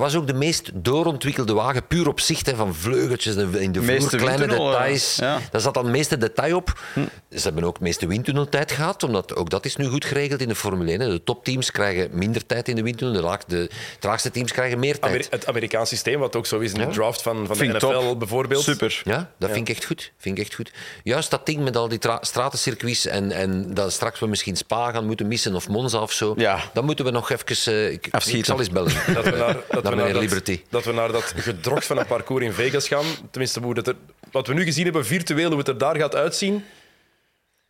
[0.00, 4.16] was ook de meest doorontwikkelde wagen, puur op zicht, hè, van vleugeltjes in de vloer,
[4.16, 5.16] kleine details.
[5.16, 5.40] Ja.
[5.50, 6.80] Daar zat dan het meeste detail op.
[6.92, 7.00] Hm.
[7.30, 10.48] Ze hebben ook het meeste windtunneltijd gehad, omdat ook dat is nu goed geregeld in
[10.48, 10.98] de Formule 1.
[10.98, 15.30] De topteams krijgen minder tijd in de windtunnel, de, de traagste teams krijgen meer tijd.
[15.30, 18.18] het Amerikaans systeem, wat ook zo is in de draft van, van de NFL top.
[18.18, 18.62] bijvoorbeeld.
[18.62, 19.00] Super.
[19.04, 20.12] Ja, dat vind ik echt goed.
[20.16, 20.72] Vind ik echt goed.
[21.02, 25.06] Juist dat ding met al die stratencircuits en, en dat straks we misschien Spa gaan
[25.06, 26.58] moeten missen of Monza of zo, ja.
[26.72, 27.72] dan moeten we nog even...
[27.72, 28.92] Uh, ik, ik, zal eens bellen.
[29.14, 30.12] Dat we naar, dat naar.
[30.12, 33.04] Dat, dat, we naar dat gedrocht van een parcours in Vegas gaan.
[33.30, 33.96] Tenminste, hoe dat er,
[34.30, 36.64] wat we nu gezien hebben, virtueel, hoe het er daar gaat uitzien...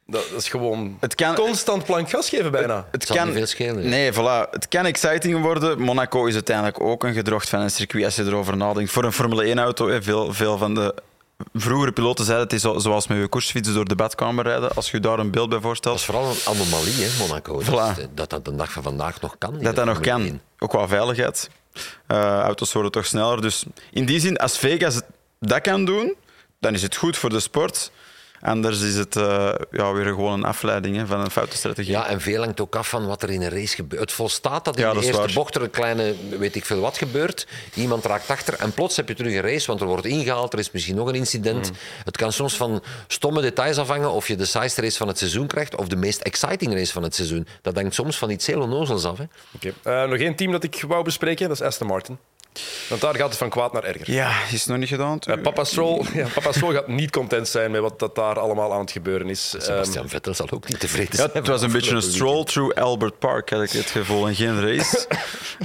[0.06, 2.76] Dat is gewoon het kan, constant plank gas geven bijna.
[2.90, 3.88] Het, het kan niet veel schelen.
[3.88, 4.50] Nee, voilà.
[4.50, 5.80] Het kan exciting worden.
[5.80, 8.90] Monaco is uiteindelijk ook een gedrocht van een circuit als je erover nadenkt.
[8.90, 10.94] Voor een Formule 1-auto, veel, veel van de
[11.54, 14.74] vroegere piloten zeiden het is zoals met je koersfietsen door de badkamer rijden.
[14.74, 15.94] Als je daar een beeld bij voorstelt.
[15.94, 17.62] Dat is vooral een anomalie, hè, Monaco.
[17.62, 18.14] Voilà.
[18.14, 19.58] Dat, dat de dag van vandaag nog kan.
[19.58, 20.40] Dat dat nog kan.
[20.58, 21.50] Ook qua veiligheid.
[22.08, 23.40] Uh, auto's worden toch sneller.
[23.40, 25.00] Dus in die zin, als Vegas
[25.40, 26.14] dat kan doen,
[26.60, 27.90] dan is het goed voor de sport.
[28.42, 31.92] Anders is het uh, ja, weer gewoon een afleiding hè, van een foute strategie.
[31.92, 34.00] Ja, en veel hangt ook af van wat er in een race gebeurt.
[34.00, 35.32] Het volstaat dat in de eerste waar.
[35.34, 37.46] bocht er een kleine, weet ik veel wat gebeurt.
[37.74, 40.58] Iemand raakt achter en plots heb je terug een race, want er wordt ingehaald, er
[40.58, 41.70] is misschien nog een incident.
[41.70, 41.76] Mm.
[42.04, 45.46] Het kan soms van stomme details afhangen of je de saaiste race van het seizoen
[45.46, 47.46] krijgt of de meest exciting race van het seizoen.
[47.62, 49.18] Dat hangt soms van iets heel onnozels af.
[49.18, 49.24] Hè.
[49.54, 50.02] Okay.
[50.04, 52.18] Uh, nog één team dat ik wou bespreken, dat is Aston Martin.
[52.88, 54.12] Want daar gaat het van kwaad naar erger.
[54.12, 55.18] Ja, is nog niet gedaan.
[55.28, 58.72] Uh, Papa, Stroll, ja, Papa Stroll gaat niet content zijn met wat dat daar allemaal
[58.72, 59.54] aan het gebeuren is.
[59.58, 61.30] Sebastian um, Vettel zal ook niet tevreden zijn.
[61.32, 64.34] Ja, het was een beetje een stroll through Albert Park, had ik het gevoel, en
[64.34, 65.06] geen race.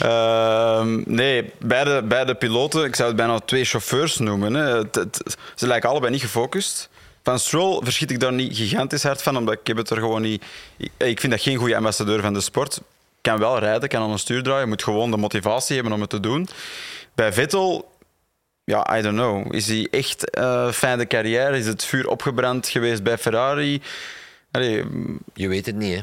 [0.04, 4.54] uh, nee, beide, beide piloten, ik zou het bijna twee chauffeurs noemen.
[4.54, 4.78] Hè.
[4.78, 6.90] Het, het, ze lijken allebei niet gefocust.
[7.24, 10.22] Van Stroll verschiet ik daar niet gigantisch hard van, omdat ik heb het er gewoon
[10.22, 10.44] niet...
[10.78, 12.82] Ik, ik vind dat geen goede ambassadeur van de sport
[13.28, 16.10] kan wel rijden, kan aan een stuur draaien, moet gewoon de motivatie hebben om het
[16.10, 16.48] te doen.
[17.16, 17.92] Bij Vettel,
[18.64, 19.54] ja, I don't know.
[19.54, 21.58] Is hij echt uh, fijne carrière?
[21.58, 23.82] Is het vuur opgebrand geweest bij Ferrari?
[24.52, 24.86] Allee,
[25.34, 26.02] je weet het niet, hè?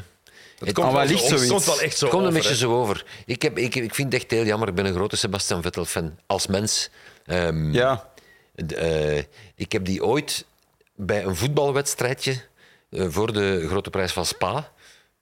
[0.59, 1.47] Het, komt, wel, licht zoiets.
[1.47, 3.05] komt wel echt zo komt een beetje zo over.
[3.25, 4.67] Ik, heb, ik, ik vind het echt heel jammer.
[4.67, 6.17] Ik ben een grote Sebastian Vettel-fan.
[6.25, 6.89] Als mens.
[7.25, 8.09] Um, ja.
[8.55, 9.17] Uh,
[9.55, 10.45] ik heb die ooit
[10.95, 12.41] bij een voetbalwedstrijdje
[12.89, 14.71] uh, voor de Grote Prijs van Spa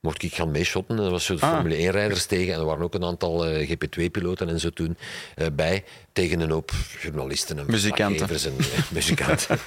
[0.04, 1.00] mocht ik gaan meeshotten.
[1.00, 1.54] Er was zo de ah.
[1.54, 4.98] Formule 1-rijders tegen en er waren ook een aantal uh, eh, GP2-piloten en zo toen
[5.36, 5.84] uh, bij.
[6.14, 8.30] Tegen een hoop journalisten en muzikanten.
[8.30, 9.60] En, uh, muzikanten.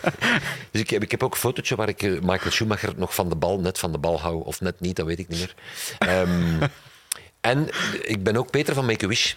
[0.70, 3.36] dus ik heb, ik heb ook een fotootje waar ik Michael Schumacher nog van de
[3.36, 4.44] bal, net van de bal hou.
[4.44, 5.54] Of net niet, dat weet ik niet meer.
[6.20, 6.58] Um,
[7.50, 7.68] en
[8.02, 9.34] ik ben ook Peter van Make-A-Wish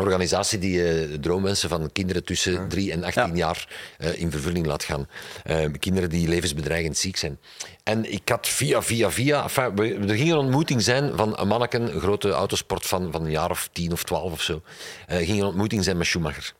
[0.00, 3.68] organisatie die uh, droomwensen van kinderen tussen 3 en 18 jaar
[3.98, 5.08] uh, in vervulling laat gaan.
[5.50, 7.38] Uh, kinderen die levensbedreigend ziek zijn.
[7.82, 9.42] En ik had via, via, via...
[9.42, 13.30] Enfin, er ging een ontmoeting zijn van een manneken, een grote autosport van, van een
[13.30, 14.62] jaar of 10 of 12 of zo.
[15.06, 16.54] Er ging een ontmoeting zijn met Schumacher.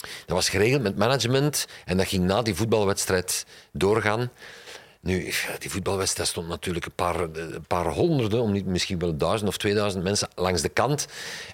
[0.00, 4.30] Dat was geregeld met management en dat ging na die voetbalwedstrijd doorgaan.
[5.00, 9.48] Nu, die voetbalwedstrijd stond natuurlijk een paar, een paar honderden, om niet misschien wel duizend
[9.48, 11.06] of tweeduizend mensen langs de kant.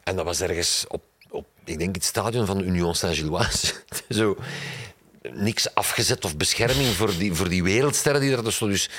[0.04, 3.72] En dat was ergens op, op ik denk, het stadion van Union Saint-Gilloise.
[4.08, 4.36] Zo,
[5.32, 8.76] niks afgezet of bescherming voor die, voor die wereldsterren die er stonden.
[8.76, 8.90] Dus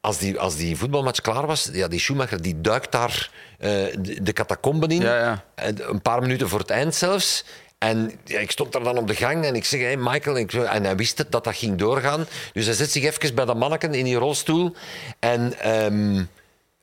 [0.00, 3.68] als die, als die voetbalmatch klaar was, ja, die Schumacher die duikt daar uh,
[3.98, 5.00] de, de catacomben in.
[5.00, 5.44] Ja, ja.
[5.78, 7.44] Een paar minuten voor het eind zelfs.
[7.80, 10.42] En ja, ik stond daar dan op de gang en ik zeg, hey Michael, en,
[10.42, 12.26] ik, en, hij wist het, dat dat ging doorgaan.
[12.52, 14.74] Dus hij zet zich even bij dat manneken in die rolstoel
[15.18, 16.28] en um,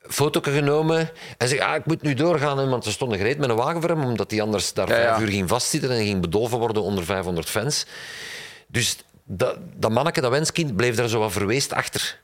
[0.02, 1.10] foto genomen.
[1.38, 3.90] En zegt, ah, ik moet nu doorgaan, want ze stonden gereed met een wagen voor
[3.90, 7.50] hem, omdat hij anders daar vijf uur ging vastzitten en ging bedolven worden onder 500
[7.50, 7.86] fans.
[8.68, 12.20] Dus dat, dat manneke, dat wenskind, bleef daar zo wat verweest achter.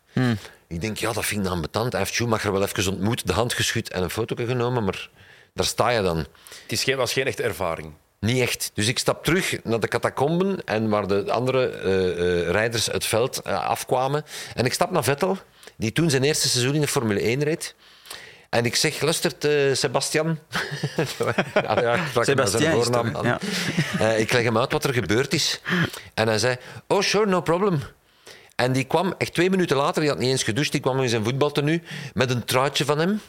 [0.67, 1.91] Ik denk, ja, dat vind ik dan betant.
[1.91, 5.09] Hij heeft Schumacher wel even ontmoet, de hand geschud en een foto genomen, maar
[5.53, 6.17] daar sta je dan.
[6.17, 6.27] Het
[6.67, 7.93] is geen, was geen echte ervaring.
[8.23, 8.71] Niet echt.
[8.73, 13.05] Dus ik stap terug naar de catacomben en waar de andere eh, eh, rijders het
[13.05, 14.25] veld eh, afkwamen.
[14.55, 15.37] En ik stap naar Vettel,
[15.75, 17.75] die toen zijn eerste seizoen in de Formule 1 reed.
[18.49, 19.47] En ik zeg, luistert
[19.77, 20.27] Sebastian.
[21.53, 23.39] ja, ja, ik zijn Sebastian is voornaam aan.
[23.99, 24.11] ja.
[24.11, 25.61] Ik leg hem uit wat er gebeurd is.
[26.13, 26.55] En hij zei,
[26.87, 27.79] oh sure, no problem.
[28.55, 31.09] En die kwam echt twee minuten later, die had niet eens gedoucht, die kwam in
[31.09, 33.21] zijn voetbaltenu met een truitje van hem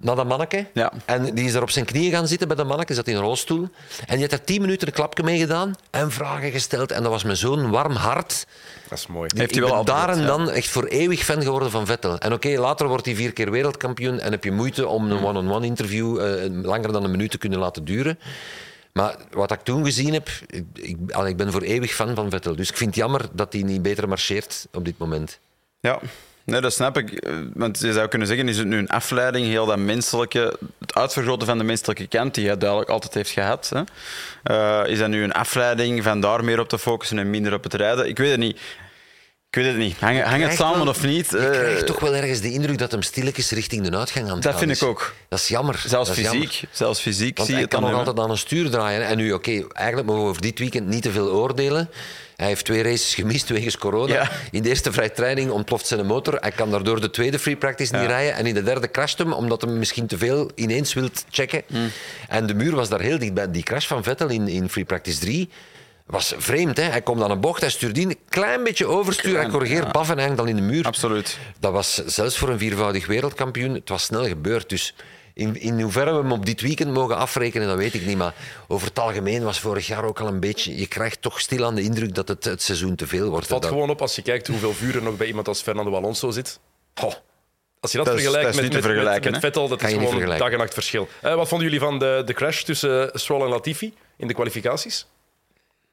[0.00, 0.66] naar dat manneke.
[0.72, 0.92] Ja.
[1.04, 3.22] En die is daar op zijn knieën gaan zitten bij dat manneke, zat in een
[3.22, 3.68] rolstoel.
[4.06, 6.92] En die had er tien minuten een klapje mee gedaan en vragen gesteld.
[6.92, 8.46] En dat was met zo'n warm hart.
[8.88, 9.28] Dat is mooi.
[9.36, 10.26] Heeft hij ik wel ben daar en ja.
[10.26, 12.18] dan echt voor eeuwig fan geworden van Vettel.
[12.18, 15.66] En oké, later wordt hij vier keer wereldkampioen en heb je moeite om een one-on-one
[15.66, 18.18] interview eh, langer dan een minuut te kunnen laten duren.
[18.92, 20.96] Maar wat ik toen gezien heb, ik, ik,
[21.26, 22.56] ik ben voor eeuwig fan van Vettel.
[22.56, 25.38] Dus ik vind het jammer dat hij niet beter marcheert op dit moment.
[25.80, 26.00] Ja,
[26.50, 27.10] nee, dat snap ik.
[27.12, 30.94] Eh, Want je zou kunnen zeggen, is het nu een afleiding, heel dat menselijke, het
[30.94, 33.72] uitvergroten van de menselijke kant die hij duidelijk altijd heeft gehad.
[33.74, 33.82] Hè?
[34.84, 37.62] Eh, is dat nu een afleiding van daar meer op te focussen en minder op
[37.64, 38.08] het rijden?
[38.08, 38.60] Ik weet het niet.
[39.50, 39.96] Ik weet het niet.
[40.00, 41.30] Hang, hang het samen wel- of niet?
[41.30, 44.34] Je Eh, krijgt toch wel ergens de indruk dat hem stilletjes richting de uitgang aan
[44.34, 44.82] het Dat vind is.
[44.82, 45.14] ik ook.
[45.28, 45.82] Dat is jammer.
[45.86, 46.40] zelfs jammer.
[46.46, 49.06] fysiek, zelfs fysiek Want zie je het kan dan nog altijd aan een stuur draaien.
[49.06, 51.90] En nu, oké, eigenlijk mogen we over dit weekend niet te veel oordelen.
[52.38, 54.12] Hij heeft twee races gemist wegens corona.
[54.12, 54.30] Ja.
[54.50, 56.36] In de eerste vrije training ontploft zijn motor.
[56.40, 58.34] Hij kan daardoor de tweede free practice niet rijden.
[58.34, 61.62] En in de derde crasht hem, omdat hij misschien te veel ineens wilt checken.
[61.66, 61.90] Hmm.
[62.28, 63.50] En de muur was daar heel dichtbij.
[63.50, 65.48] Die crash van Vettel in, in free practice 3
[66.06, 66.76] was vreemd.
[66.76, 66.82] Hè?
[66.82, 69.90] Hij komt aan een bocht, hij stuurt in, klein beetje overstuur, hij Klein, corrigeert, ja.
[69.90, 70.84] paf en hij hangt dan in de muur.
[70.84, 71.38] Absoluut.
[71.60, 74.68] Dat was zelfs voor een viervoudig wereldkampioen, het was snel gebeurd.
[74.68, 74.94] Dus
[75.38, 78.16] in, in hoeverre we hem op dit weekend mogen afrekenen, dat weet ik niet.
[78.16, 78.34] Maar
[78.68, 80.76] over het algemeen was vorig jaar ook al een beetje...
[80.78, 83.38] Je krijgt toch stilaan de indruk dat het, het seizoen te veel wordt.
[83.40, 85.62] Het valt Dat- gewoon op als je kijkt hoeveel vuur er nog bij iemand als
[85.62, 86.58] Fernando Alonso zit.
[87.80, 89.40] Als je dat, Dat is- vergelijkt dat is met, met?
[89.40, 90.44] Vettel, dat Kan is gewoon vergelijken.
[90.44, 91.08] dag en nacht verschil.
[91.22, 95.06] Eh, wat vonden jullie van de, de crash tussen Stroll en Latifi in de kwalificaties?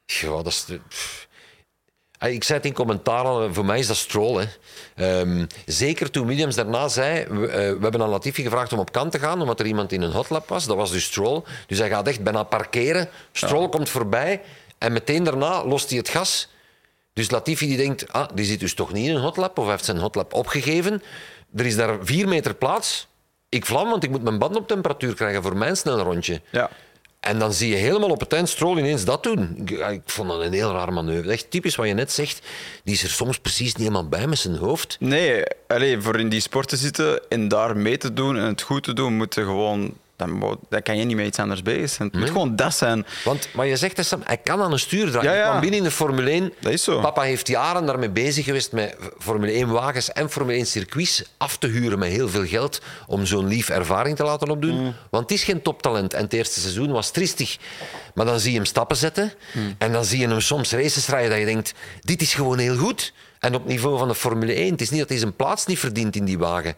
[0.06, 0.64] ja, dat is...
[0.64, 1.25] de- pff.
[2.18, 4.44] Ah, Ik zei het in commentaar al, voor mij is dat Stroll.
[4.44, 4.46] Hè.
[5.20, 8.92] Ehm, zeker toen Williams daarna zei, we, eh, we hebben aan Latifi gevraagd om op
[8.92, 10.66] kant te gaan, omdat er iemand in een hotlap was.
[10.66, 11.42] Dat was dus Stroll.
[11.66, 13.08] Dus hij gaat echt bijna parkeren.
[13.32, 14.40] Stroll komt voorbij
[14.78, 16.48] en meteen daarna lost hij het gas.
[17.12, 19.72] Dus Latifi die denkt, ah, die zit dus toch niet in een hotlap, of hij
[19.72, 21.02] heeft zijn hotlap opgegeven.
[21.56, 23.06] Er is daar vier meter plaats.
[23.48, 26.40] Ik vlam, want ik moet mijn band op temperatuur krijgen voor mijn snel rondje.
[26.50, 26.70] Ja.
[27.26, 29.68] En dan zie je helemaal op het eind Stroll ineens dat doen.
[29.90, 31.32] Ik, vond dat een heel raar manoeuvre.
[31.32, 32.40] Echt typisch wat je net zegt.
[32.84, 34.96] Die is er soms precies niet helemaal bij met zijn hoofd.
[35.00, 38.62] Nee, allee, voor in die sport te zitten en daar mee te doen en het
[38.62, 39.94] goed te doen, moet je gewoon...
[40.16, 42.08] Dan, kan je niet met iets anders bezig zijn.
[42.08, 43.06] Het moet gewoon dat zijn.
[43.24, 45.30] Want wat je zegt, Sam, hij kan aan een stuur draaien.
[45.30, 45.48] Ja, ja.
[45.48, 46.52] kwam binnen in de Formule 1.
[46.60, 47.00] Dat is zo.
[47.00, 51.56] Papa heeft jaren daarmee bezig geweest met Formule 1 wagens en Formule 1 circuits af
[51.56, 54.80] te huren met heel veel geld om zo'n lief ervaring te laten opdoen.
[54.80, 54.94] Mm.
[55.10, 57.56] Want het is geen toptalent en het eerste seizoen was triestig.
[58.14, 59.74] Maar dan zie je hem stappen zetten Mm.
[59.78, 62.76] en dan zie je hem soms races rijden dat je denkt, dit is gewoon heel
[62.76, 63.12] goed.
[63.38, 64.70] En op niveau van de Formule 1.
[64.70, 66.74] Het is niet dat hij zijn plaats niet verdient in die wagen.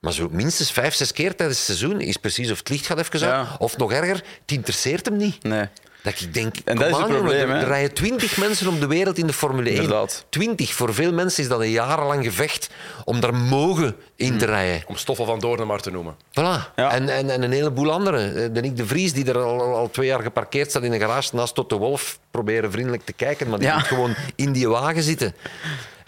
[0.00, 2.98] Maar zo minstens vijf, zes keer tijdens het seizoen is precies of het licht gaat
[2.98, 3.22] even uit.
[3.48, 3.56] Ja.
[3.58, 5.42] Of nog erger, het interesseert hem niet.
[5.42, 5.68] Nee.
[6.02, 7.60] Dat ik denk, En dat is het aan, probleem, er, hè?
[7.62, 9.74] er rijden twintig mensen om de wereld in de Formule 1.
[9.82, 10.24] Inderdaad.
[10.28, 10.72] Twintig.
[10.72, 12.70] Voor veel mensen is dat een jarenlang gevecht
[13.04, 14.38] om daar mogen in Hmm.
[14.38, 14.82] te rijden.
[14.86, 16.14] Om Stoffel van Doornen maar te noemen.
[16.30, 16.74] Voilà.
[16.76, 16.90] Ja.
[16.92, 18.36] En, en, en een heleboel anderen.
[18.36, 20.92] Eh, De Nick de Vries, die er al, al- al twee jaar geparkeerd staat in
[20.92, 23.74] een garage naast Tot de Wolf, proberen vriendelijk te kijken, maar die Ja.
[23.76, 25.34] moet gewoon in die wagen zitten.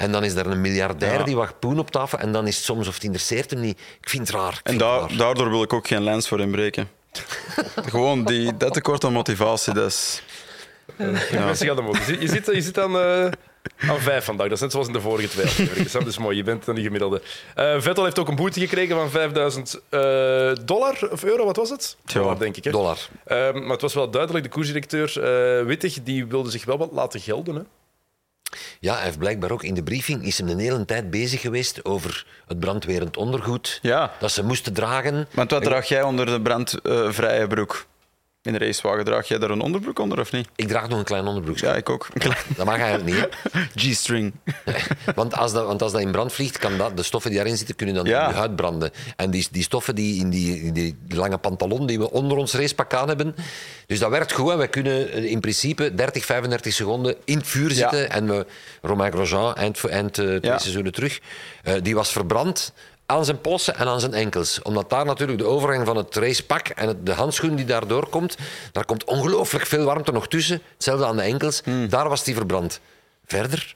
[0.02, 1.24] En dan is er een miljardair Ja.
[1.24, 3.78] die wacht poen op tafel en dan is het soms of het interesseert hem niet.
[4.00, 4.60] Ik vind het raar.
[4.62, 5.16] En raar.
[5.16, 6.88] daardoor wil ik ook geen lens voor inbreken.
[7.90, 10.22] gewoon die, dat tekort aan motivatie, dat is...
[11.32, 11.96] Mensen gaan hem ook.
[11.96, 13.24] Je zit, je zit, je zit aan, eh,
[13.90, 14.46] aan vijf vandaag.
[14.46, 15.92] Dat is net zoals in de vorige twee afleveringen.
[15.92, 16.36] Dat is mooi.
[16.36, 17.22] Je bent dan die gemiddelde.
[17.54, 20.00] Eh, Vettel heeft ook een boete gekregen van 5000 eh,
[20.64, 21.44] dollar of euro.
[21.44, 21.96] Wat was het?
[22.12, 22.64] Dollar, denk ik.
[22.64, 22.70] Hè?
[22.70, 22.98] Dollar.
[23.24, 24.44] Ehm, maar het was wel duidelijk.
[24.44, 27.54] De koersdirecteur eh, Wittig die wilde zich wel wat laten gelden.
[27.54, 27.62] Hè?
[28.80, 31.84] Ja, hij heeft blijkbaar ook in de briefing is hem een hele tijd bezig geweest
[31.84, 34.12] over het brandwerend ondergoed Ja.
[34.20, 35.28] dat ze moesten dragen.
[35.34, 37.86] Want wat draag jij onder de brandvrije broek?
[38.42, 40.48] In de racewagen draag jij daar een onderbroek onder of niet?
[40.56, 41.66] Ik draag nog een klein onderbroekje.
[41.66, 42.08] Ja, ik ook.
[42.12, 43.28] Een klein Dat mag eigenlijk niet.
[43.94, 44.32] G-string.
[45.14, 47.56] Want als, dat, want als dat in brand vliegt, kan dat, de stoffen die daarin
[47.56, 48.22] zitten, kunnen dan Ja.
[48.22, 48.90] in je huid branden.
[49.16, 52.54] En die, die stoffen die in die, in die lange pantalon die we onder ons
[52.54, 53.34] racepak aan hebben.
[53.86, 54.50] Dus dat werkt goed.
[54.50, 58.10] En wij kunnen in principe 30, 35 seconden in het vuur zitten.
[58.10, 58.46] En we,
[58.82, 60.58] Romain Grosjean, eind, eind eh, twee Ja.
[60.58, 61.20] seizoenen terug,
[61.62, 62.72] eh, die was verbrand
[63.12, 64.62] aan zijn polsen en aan zijn enkels.
[64.62, 68.36] Omdat daar natuurlijk de overgang van het racepak en het, de handschoen die daardoor komt,
[68.72, 70.62] daar komt ongelooflijk veel warmte nog tussen.
[70.74, 71.62] Hetzelfde aan de enkels.
[71.88, 72.80] Daar was die verbrand.
[73.26, 73.74] Verder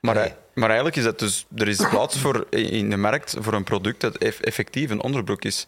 [0.00, 0.32] Maar, Nee.
[0.54, 1.46] maar eigenlijk is dat dus...
[1.56, 5.44] Er is plaats voor, in de markt voor een product dat eff- effectief een onderbroek
[5.44, 5.66] is.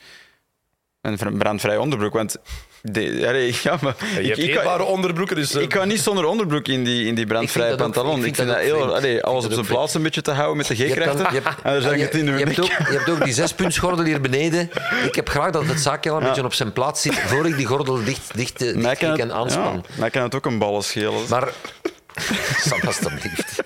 [1.00, 2.12] Een brandvrij onderbroek.
[2.12, 2.36] Want...
[2.90, 5.54] De, allee, ja, maar Je ik, hebt eetbare onderbroeken, dus...
[5.54, 8.20] eh, ik kan niet zonder onderbroek in die, in die brandvrije pantalon.
[8.20, 8.94] ik Ik vind dat heel...
[8.96, 11.26] allee, alles op zijn plaats een beetje te houden met de G-krachten.
[11.34, 12.58] je, hebt, En dan zeg ik je- het in de je hebt nek.
[12.64, 14.70] ook, je hebt ook die zespuntsgordel hier beneden.
[15.06, 17.56] Ik heb graag dat het zaakje al een beetje op zijn plaats zit voor ik
[17.56, 19.84] die gordel dicht, dicht, eh, Mij dicht kan, en het, aanspan.
[19.88, 21.22] ja, mij kan het ook een ballen schelen.
[21.28, 21.48] Maar,
[22.68, 23.62] Sam, alstublieft.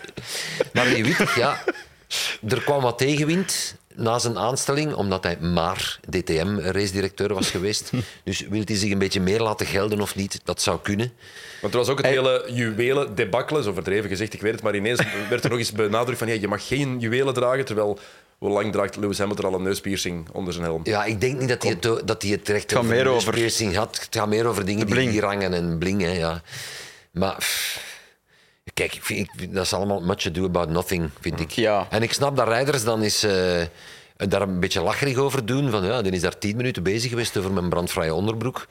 [0.72, 1.58] Maar je weet, ja,
[2.48, 7.90] er kwam wat tegenwind na zijn aanstelling, omdat hij maar DTM-racedirecteur was geweest.
[8.24, 10.40] Dus wil hij zich een beetje meer laten gelden of niet?
[10.44, 11.12] Dat zou kunnen.
[11.60, 14.62] Want er was ook het Hij- hele juwelen debakkelen, zo verdreven gezegd, ik weet het,
[14.62, 17.98] maar ineens werd er nog eens benadrukt van ja, je mag geen juwelen dragen, terwijl
[18.38, 20.80] hoe lang draagt Lewis Hamilton al een neuspiercing onder zijn helm?
[20.84, 23.32] Ja, ik denk niet dat hij het, dat hij het recht over meer een over-
[23.32, 24.00] piercing had.
[24.00, 26.02] Het gaat meer over dingen die hangen en bling.
[26.02, 26.42] Hè, ja.
[27.12, 27.91] Maar pff,
[28.74, 31.50] kijk, ik vind, ik- dat is allemaal much ado about nothing, vind ik.
[31.50, 31.86] Ja.
[31.90, 33.62] En ik snap dat rijders dan eens eh,
[34.16, 35.70] daar een beetje lacherig over doen.
[35.70, 38.66] Van, ja, die is daar tien minuten bezig geweest over mijn brandvrije onderbroek.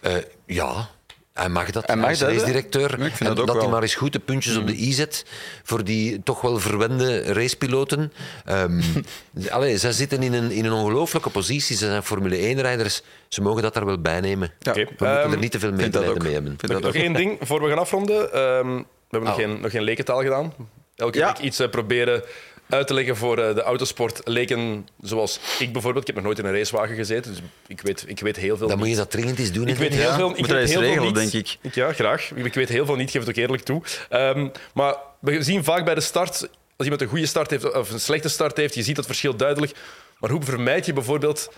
[0.00, 0.14] Eh,
[0.46, 0.88] ja,
[1.36, 1.86] hij mag dat.
[1.86, 2.98] Hij mag is racedirecteur.
[2.98, 5.24] Ja, en dat ook dat hij maar eens goed de puntjes op de i zet
[5.62, 8.12] voor die toch wel verwende racepiloten.
[8.44, 8.80] Ehm
[9.50, 11.76] allee, zij zitten in een, in een ongelooflijke positie.
[11.76, 13.02] Ze zijn Formule 1-rijders.
[13.28, 14.52] Ze mogen dat daar wel bij nemen.
[14.58, 16.54] Ja, We moeten ehm, er niet te veel medelijden mee hebben.
[16.58, 17.02] Vind Nog, dat nog ook.
[17.02, 18.32] één ding voor we gaan afronden.
[18.32, 19.34] Ehm, we hebben nog, Oh.
[19.34, 20.52] geen, nog geen lekentaal gedaan.
[20.96, 21.26] Elke Ja.
[21.26, 22.22] week iets eh, proberen
[22.68, 24.20] uit te leggen voor eh, de autosport.
[24.24, 26.08] Leken zoals ik bijvoorbeeld.
[26.08, 28.68] Ik heb nog nooit in een racewagen gezeten, dus ik weet, ik weet heel veel
[28.68, 29.68] Dan moet je dat dringend eens doen.
[29.68, 31.14] Ik weet heel Ja, veel, ik weet heel veel niet.
[31.14, 31.56] denk ik.
[31.74, 32.30] Ja, graag.
[32.34, 33.82] Ik weet heel veel niet, geef het ook eerlijk toe.
[34.08, 36.40] Ehm, maar we zien vaak bij de start,
[36.76, 39.36] als iemand een goede start heeft of een slechte start heeft, je ziet dat verschil
[39.36, 39.72] duidelijk.
[40.18, 41.52] Maar hoe vermijd je bijvoorbeeld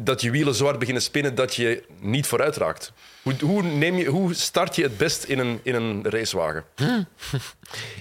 [0.00, 2.92] dat je wielen zo hard beginnen spinnen dat je niet vooruit raakt?
[3.22, 6.64] Hoe, hoe, neem je, hoe start je het best in een, in een racewagen?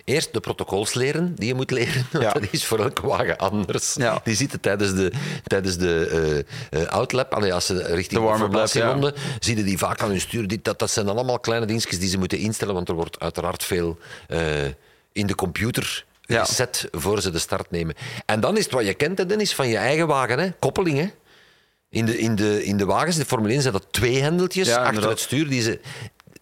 [0.05, 2.07] Eerst de protocols leren die je moet leren.
[2.11, 2.31] want Ja.
[2.31, 3.93] Dat is voor elke wagen anders.
[3.93, 4.21] Ja.
[4.23, 5.11] Die zitten tijdens de,
[5.43, 7.33] tijdens de eh, eh, outlap.
[7.33, 10.47] Allee, als ze richting De warm-up lap, formatieronde, zie je die vaak aan hun stuur.
[10.47, 13.19] Die- Dat, dat zijn dan allemaal kleine dingetjes die ze moeten instellen, want er wordt
[13.19, 14.39] uiteraard veel eh,
[15.11, 16.45] in de computer Ja.
[16.45, 17.95] gezet voor ze de start nemen.
[18.25, 20.39] En dan is het wat je kent, Dennis, van je eigen wagen.
[20.39, 20.49] Hè?
[20.59, 21.07] Koppeling, hè?
[21.89, 24.67] In de, in, de, in de wagens, in de Formule 1, zijn dat twee hendeltjes
[24.67, 25.79] Ja, achter het stuur die ze...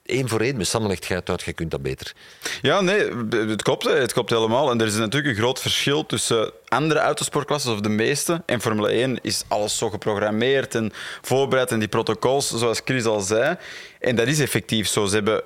[0.05, 2.13] één voor één, met Sam legt uit, jij kunt dat beter.
[2.61, 4.71] Ja, nee, het klopt, het klopt helemaal.
[4.71, 8.43] En er is natuurlijk een groot verschil tussen andere autosportklassen, of de meeste.
[8.45, 10.91] En Formule 1 is alles zo geprogrammeerd en
[11.21, 13.57] voorbereid en die protocols, zoals Chris al zei.
[13.99, 15.05] En dat is effectief zo.
[15.05, 15.43] Ze hebben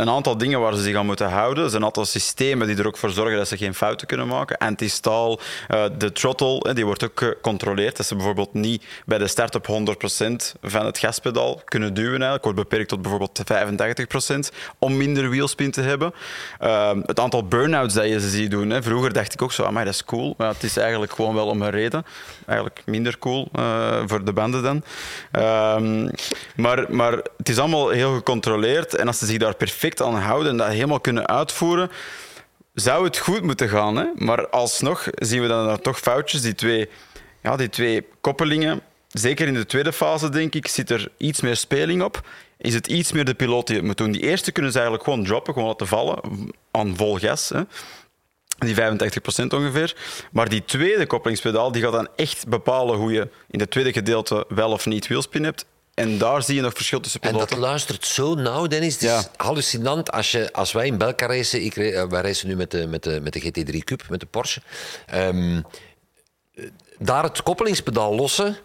[0.00, 1.64] een aantal dingen waar ze zich aan moeten houden.
[1.64, 4.26] Er zijn een aantal systemen die er ook voor zorgen dat ze geen fouten kunnen
[4.26, 4.58] maken.
[4.58, 5.38] Anti-stall,
[5.68, 7.96] eh, de throttle, hè, die wordt ook gecontroleerd.
[7.96, 12.10] Dat ze bijvoorbeeld niet bij de start op 100% van het gaspedaal kunnen duwen.
[12.10, 12.44] Eigenlijk.
[12.44, 16.14] Wordt beperkt tot bijvoorbeeld 85% om minder wielspin te hebben.
[16.58, 18.70] Eh, het aantal burn-outs dat je ze ziet doen.
[18.70, 18.82] Hè.
[18.82, 20.34] Vroeger dacht ik ook zo, maar dat is cool.
[20.36, 22.04] Maar het is eigenlijk gewoon wel om een reden.
[22.46, 24.82] Eigenlijk minder cool eh, voor de banden dan.
[25.32, 26.08] Ehm,
[26.56, 28.94] maar, maar het is allemaal heel gecontroleerd.
[28.94, 31.90] En als ze zich daar perfect aan houden en dat helemaal kunnen uitvoeren,
[32.74, 33.96] zou het goed moeten gaan.
[33.96, 34.06] Hè?
[34.14, 36.42] Maar alsnog zien we dan toch foutjes.
[36.42, 36.88] Die twee,
[37.42, 41.56] ja, die twee koppelingen, zeker in de tweede fase, denk ik, zit er iets meer
[41.56, 42.28] speling op.
[42.56, 44.12] Is het iets meer de piloot die het moet doen.
[44.12, 46.18] Die eerste kunnen ze eigenlijk gewoon droppen, gewoon laten vallen
[46.70, 47.48] aan vol gas.
[47.48, 47.62] Hè?
[48.58, 48.78] Die 85%
[49.54, 49.96] ongeveer.
[50.32, 54.44] Maar die tweede koppelingspedaal die gaat dan echt bepalen hoe je in het tweede gedeelte
[54.48, 55.66] wel of niet wielspin hebt.
[56.00, 57.48] En daar zie je nog verschil tussen En piloten.
[57.56, 58.92] dat luistert zo nauw, Dennis.
[58.94, 59.22] Het is Ja.
[59.36, 60.10] hallucinant.
[60.12, 63.02] Als, je, als wij in Belka racen, ik, eh, wij racen nu met de, met,
[63.02, 64.60] de, met de GT3 Cup, met de Porsche.
[65.06, 65.60] Ehm,
[66.54, 66.64] eh,
[66.98, 68.56] daar het koppelingspedaal lossen,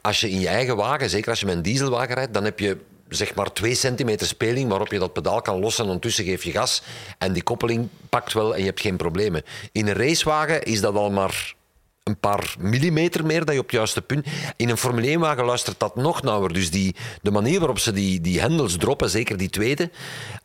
[0.00, 2.58] als je in je eigen wagen, zeker als je met een dieselwagen rijdt, dan heb
[2.58, 2.76] je
[3.08, 6.50] zeg maar 2 centimeter speling waarop je dat pedaal kan lossen en ondertussen geef je
[6.50, 6.82] gas
[7.18, 9.42] en die koppeling pakt wel en je hebt geen problemen.
[9.72, 11.54] In een racewagen is dat al maar
[12.02, 14.26] een paar millimeter meer dat je op het juiste punt.
[14.56, 16.52] In een Formule 1-wagen luistert dat nog nauwer.
[16.52, 19.90] Dus die, de manier waarop ze die, die hendels droppen, zeker die tweede,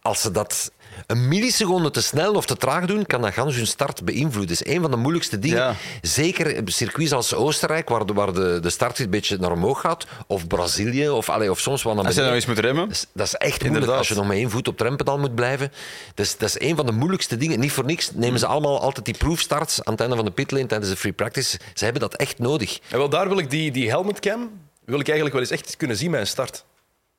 [0.01, 0.72] als ze dat
[1.05, 4.55] een milliseconde te snel of te traag doen, kan dat gans hun start beïnvloeden.
[4.57, 5.57] Dat is een van de moeilijkste dingen.
[5.57, 5.75] Ja.
[6.01, 9.81] Zeker op circuits als Oostenrijk, waar de, waar de, de start een beetje naar omhoog
[9.81, 12.49] gaat, of Brazilië, of, allee, of soms wel naar Als je nou beneden.
[12.49, 12.87] eens moet remmen.
[12.87, 13.97] Dat is, dat is echt moeilijk Inderdaad.
[13.97, 15.71] als je nog met één voet op het rempedaal moet blijven.
[16.15, 17.59] Dat is, dat is een van de moeilijkste dingen.
[17.59, 20.65] Niet voor niks nemen ze allemaal altijd die proefstarts aan het einde van de pitlane
[20.65, 21.59] tijdens de free practice.
[21.73, 22.79] Ze hebben dat echt nodig.
[22.89, 24.49] En wel daar wil ik die, die helmet cam
[24.85, 26.63] wil ik eigenlijk wel eens echt kunnen zien bij een start.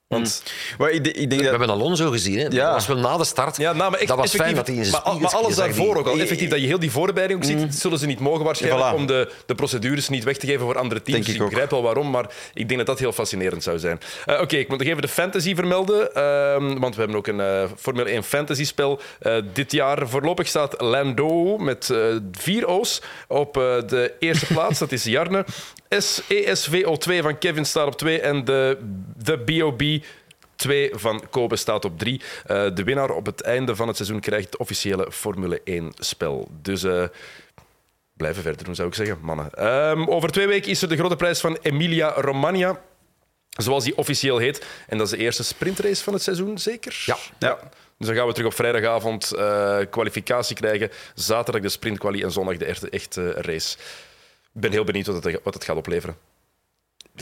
[0.08, 0.42] Want
[0.78, 1.50] Maar ik, ik denk We dat...
[1.50, 2.38] hebben Alonso gezien.
[2.38, 2.42] Hè.
[2.42, 2.48] Ja.
[2.64, 3.56] Dat was wel na de start.
[3.56, 5.86] Ja, nou, maar echt dat was fijn dat hij in zijn maar, maar alles daarvoor
[5.86, 6.18] die- ook al.
[6.18, 8.94] Effectief, dat je heel die voorbereiding ook ziet, zullen ze niet mogen waarschijnlijk Voilà.
[8.94, 11.12] om de, de procedures niet weg te geven voor andere teams.
[11.12, 13.78] Denk Dus ik ik begrijp wel waarom, maar ik denk dat dat heel fascinerend zou
[13.78, 14.00] zijn.
[14.26, 17.40] Eh, Oké, ik moet nog even de fantasy vermelden, ehm, want we hebben ook een
[17.40, 19.00] eh, Formule 1 fantasy spel.
[19.20, 21.98] Eh, dit jaar voorlopig staat Lando met eh,
[22.32, 24.78] vier O's op eh, de eerste plaats.
[24.78, 25.44] Dat is Jarne.
[25.98, 28.78] S ESVO2 van Kevin staat op 2 en de,
[29.16, 29.82] de BOB
[30.58, 32.20] 2 van Kobe staat op 3.
[32.46, 36.48] de winnaar op het einde van het seizoen krijgt het officiële Formule 1-spel.
[36.62, 37.04] Dus eh,
[38.16, 39.54] blijven verder doen, zou ik zeggen, mannen.
[39.54, 42.80] Ehm, over twee weken is er de grote prijs van Emilia Romagna.
[43.48, 44.66] Zoals die officieel heet.
[44.86, 47.02] En dat is de eerste sprintrace van het seizoen, zeker?
[47.06, 47.16] Ja.
[47.38, 47.58] ja.
[47.98, 50.90] Dus dan gaan we terug op vrijdagavond eh, kwalificatie krijgen.
[51.14, 53.76] Zaterdag de sprintquali en zondag de echte, echte race.
[54.54, 56.16] Ik ben heel benieuwd wat het, wat het gaat opleveren.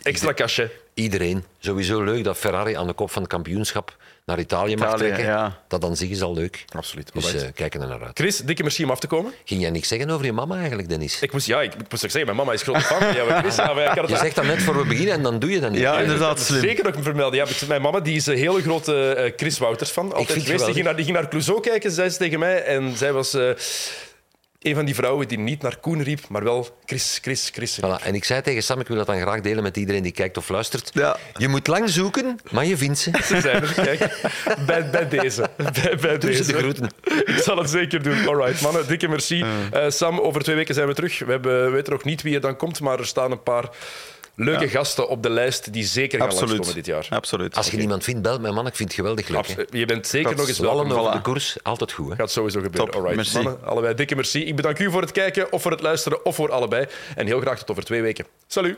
[0.03, 0.71] Extra cachet.
[0.95, 1.45] Iedereen.
[1.59, 5.25] Sowieso leuk dat Ferrari aan de kop van het kampioenschap naar Italië mag trekken.
[5.25, 5.59] ja.
[5.69, 6.65] Dat aan zich is al leuk.
[6.77, 7.11] Absoluut.
[7.13, 8.19] Dus eh, kijken er naar uit.
[8.19, 9.33] Chris, dikke merci om af te komen.
[9.45, 11.21] Ging jij niks zeggen over je mama eigenlijk, Dennis?
[11.23, 13.57] Ik moest, ja, ik, ik moest ook zeggen, mijn mama is grote fan Chris.
[13.57, 15.81] Ja, het Je zegt dat net voor we beginnen en dan doe je dat niet.
[15.81, 16.61] Ja, inderdaad, slim.
[16.61, 17.39] Zeker ook vermelden.
[17.39, 20.13] Ja, mijn mama die is een hele grote eh, Chris Wouters fan.
[20.13, 20.65] Altijd geweest.
[20.65, 22.63] Die ging, naar, die ging naar Clouseau kijken, zei ze tegen mij.
[22.63, 23.51] En zij was eh,
[24.67, 27.81] een van die vrouwen die niet naar Koen riep, maar wel Chris, Chris, Chris.
[27.81, 28.05] Voilà.
[28.05, 30.37] En ik zei tegen Sam, ik wil dat dan graag delen met iedereen die kijkt
[30.37, 30.91] of luistert.
[30.95, 31.17] Ja.
[31.37, 33.11] Je moet lang zoeken, maar je vindt ze.
[33.25, 34.31] Ze zijn er, kijk.
[34.67, 35.49] Bij, bij deze.
[35.57, 36.53] Bij, bij Doe ze deze.
[36.53, 36.91] de groeten.
[37.25, 38.29] Ik zal het zeker doen.
[38.29, 39.45] Alright, mannen, dikke merci.
[39.73, 41.19] Eh, Sam, over twee weken zijn we terug.
[41.19, 43.69] We hebben, weten nog niet wie er dan komt, maar er staan een paar
[44.37, 46.75] leuke gasten op de lijst die zeker gaan langskomen Absoluut.
[46.85, 47.07] dit jaar.
[47.11, 47.57] Absoluut.
[47.57, 48.67] Als je niemand vindt, bel mijn man.
[48.67, 49.47] Ik vind het geweldig leuk.
[49.47, 49.53] hè.
[49.63, 50.93] Abs- Je bent zeker nog eens welkom.
[50.93, 51.15] over Voilà.
[51.15, 52.11] de koers, altijd goed.
[52.11, 52.17] Hè?
[52.17, 52.91] Gaat sowieso gebeuren.
[52.91, 53.35] Top, Alright, merci.
[53.43, 54.45] mannen, allebei dikke merci.
[54.45, 56.87] Ik bedank u voor het kijken, of voor het luisteren, of voor allebei.
[57.15, 58.27] En heel graag tot over twee weken.
[58.47, 58.77] Salut!